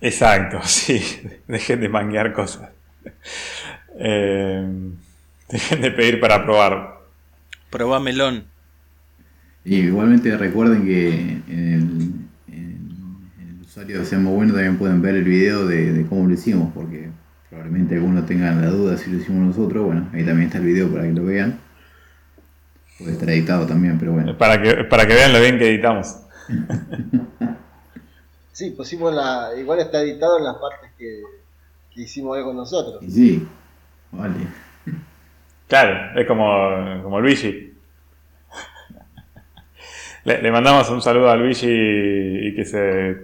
[0.00, 1.00] Exacto, sí.
[1.46, 2.70] Dejen de manguear cosas.
[3.98, 4.66] Eh,
[5.48, 6.98] dejen de pedir para probar.
[7.70, 8.46] Probá melón.
[9.68, 11.42] Y igualmente recuerden que en
[12.48, 12.90] el, en
[13.38, 16.72] el usuario de Seamos Bueno también pueden ver el video de, de cómo lo hicimos,
[16.72, 17.10] porque
[17.50, 19.84] probablemente algunos tengan la duda si lo hicimos nosotros.
[19.84, 21.60] Bueno, ahí también está el video para que lo vean.
[22.98, 24.38] Puede estar editado también, pero bueno.
[24.38, 26.16] Para que, para que vean lo bien que editamos.
[28.50, 29.50] Sí, pusimos la.
[29.56, 31.22] Igual está editado en las partes que,
[31.94, 33.00] que hicimos hoy con nosotros.
[33.04, 33.48] Y sí,
[34.10, 34.34] vale.
[35.68, 37.67] Claro, es como, como Luigi.
[40.24, 43.16] Le, le mandamos un saludo a Luigi y que se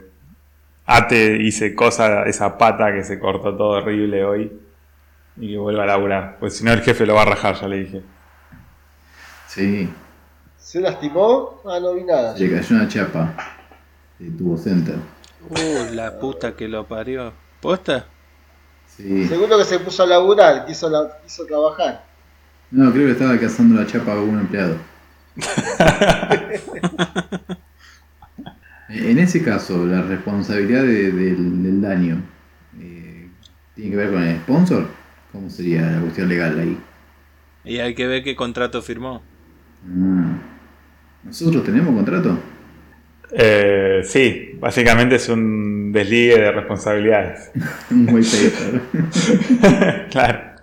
[0.87, 4.53] ate y se cosa esa pata que se cortó todo horrible hoy
[5.37, 6.37] y que vuelva a laburar.
[6.39, 8.03] Pues si no el jefe lo va a rajar, ya le dije.
[9.49, 9.89] Sí,
[10.59, 11.61] ¿Se lastimó?
[11.67, 12.35] Ah, no vi nada.
[12.37, 13.35] le cayó una chapa
[14.19, 14.97] de tubo center.
[15.51, 17.33] Uh, la puta que lo parió.
[17.61, 18.07] ¿Posta?
[18.89, 19.27] Sí.
[19.29, 22.05] Seguro que se puso a laburar, quiso, la- quiso trabajar.
[22.71, 24.77] No, creo que estaba cazando la chapa a algún empleado.
[28.89, 32.23] en ese caso, la responsabilidad de- del, del daño
[32.81, 33.29] eh,
[33.75, 34.87] tiene que ver con el sponsor.
[35.33, 36.79] ¿Cómo sería la cuestión legal ahí?
[37.65, 39.23] Y hay que ver qué contrato firmó.
[39.87, 40.39] Ah.
[41.25, 42.39] ¿Nosotros tenemos contrato?
[43.33, 47.51] Eh, sí, básicamente es un desligue de responsabilidades.
[47.91, 50.55] Un white claro.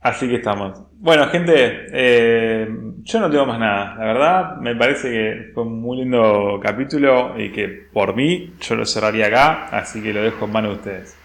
[0.00, 0.82] Así que estamos.
[0.98, 2.68] Bueno, gente, eh,
[3.04, 3.94] yo no tengo más nada.
[3.96, 8.74] La verdad, me parece que fue un muy lindo capítulo y que por mí yo
[8.74, 11.16] lo cerraría acá, así que lo dejo en manos de ustedes.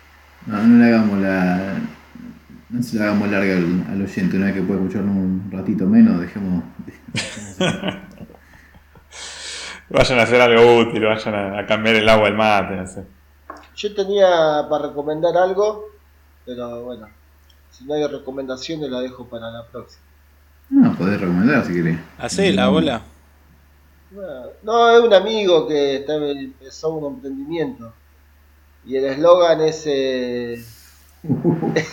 [0.46, 1.78] No, no le hagamos la.
[2.70, 5.86] No se la hagamos larga al, al oyente, una vez que puede escucharlo un ratito
[5.86, 6.64] menos, dejemos.
[9.90, 13.06] Vayan a hacer algo útil, vayan a, a cambiar el agua del mate, no sé.
[13.76, 15.86] Yo tenía para recomendar algo,
[16.44, 17.08] pero bueno,
[17.70, 20.05] si no hay recomendaciones la dejo para la próxima.
[20.70, 22.00] No, podés recomendar si querés.
[22.18, 23.02] Hacé la bola.
[24.64, 27.94] No, es un amigo que está- empezó un emprendimiento.
[28.86, 29.84] Y el eslogan es...
[29.88, 30.64] eh,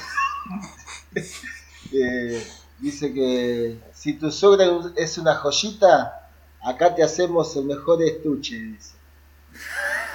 [1.92, 2.46] eh,
[2.78, 4.66] dice que si tu suegra
[4.96, 6.28] es una joyita,
[6.62, 8.56] acá te hacemos el mejor estuche.
[8.58, 8.94] Dice.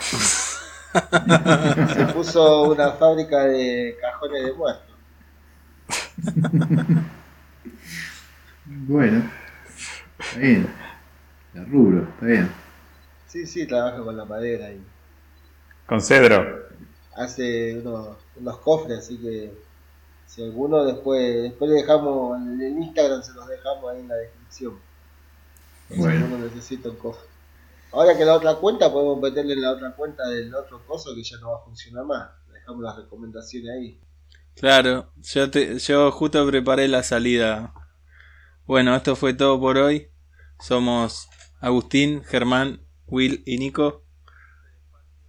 [1.94, 4.96] Se puso una fábrica de cajones de muertos.
[8.88, 9.30] Bueno,
[10.20, 10.68] está bien.
[11.54, 12.50] La rubro, está bien.
[13.28, 14.82] Sí, sí, trabaja con la madera y
[15.86, 16.68] Con cedro.
[17.16, 19.54] hace unos, unos cofres, así que
[20.26, 24.16] si alguno después, después le dejamos en el Instagram, se los dejamos ahí en la
[24.16, 24.80] descripción.
[25.90, 26.26] Si Bueno.
[26.26, 27.28] alguno necesita un cofre.
[27.92, 31.24] Ahora que la otra cuenta, podemos meterle en la otra cuenta del otro coso que
[31.24, 32.30] ya no va a funcionar más.
[32.54, 34.00] Dejamos las recomendaciones ahí.
[34.56, 37.74] Claro, yo, te, yo justo preparé la salida.
[38.68, 40.10] Bueno, esto fue todo por hoy.
[40.60, 41.30] Somos
[41.62, 44.04] Agustín, Germán, Will y Nico.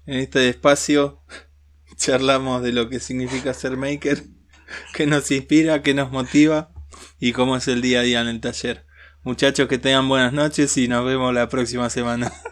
[0.06, 1.22] En este espacio
[1.96, 4.24] charlamos de lo que significa ser maker,
[4.94, 6.72] qué nos inspira, qué nos motiva
[7.20, 8.84] y cómo es el día a día en el taller.
[9.22, 12.32] Muchachos, que tengan buenas noches y nos vemos la próxima semana.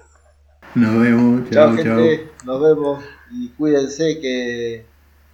[0.74, 1.97] Nos vemos, Chao, chao, chao.
[1.97, 4.84] gente, nos vemos y cuídense que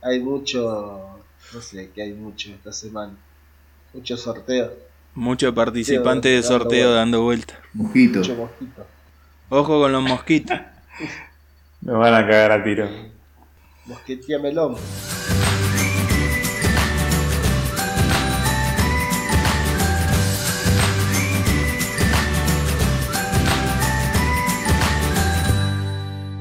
[0.00, 1.18] hay mucho,
[1.52, 3.16] no sé, que hay mucho esta semana.
[3.92, 4.70] Muchos sorteos,
[5.14, 6.98] Muchos participantes de sorteo vuelta.
[6.98, 7.58] dando vueltas.
[7.74, 8.18] Mosquito.
[8.20, 8.86] mucho mosquito.
[9.50, 10.58] Ojo con los mosquitos.
[11.82, 12.88] Me van a cagar a tiro.
[13.86, 14.76] Mosquetía melón.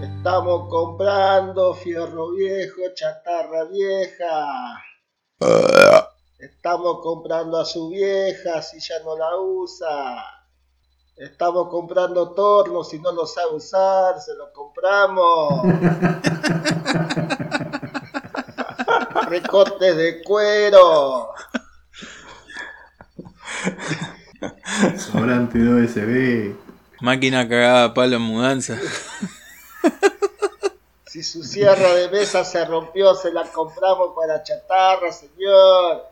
[0.02, 4.82] Estamos comprando fierro viejo, chatarra vieja.
[6.42, 10.26] Estamos comprando a su vieja si ya no la usa.
[11.16, 15.62] Estamos comprando tornos si no lo sabe usar, se lo compramos.
[19.28, 21.30] Recortes de cuero.
[24.98, 26.56] Sobrante de OSB.
[27.02, 28.80] Máquina cagada a palo en mudanza.
[31.06, 36.10] Si su sierra de mesa se rompió, se la compramos para chatarra, señor.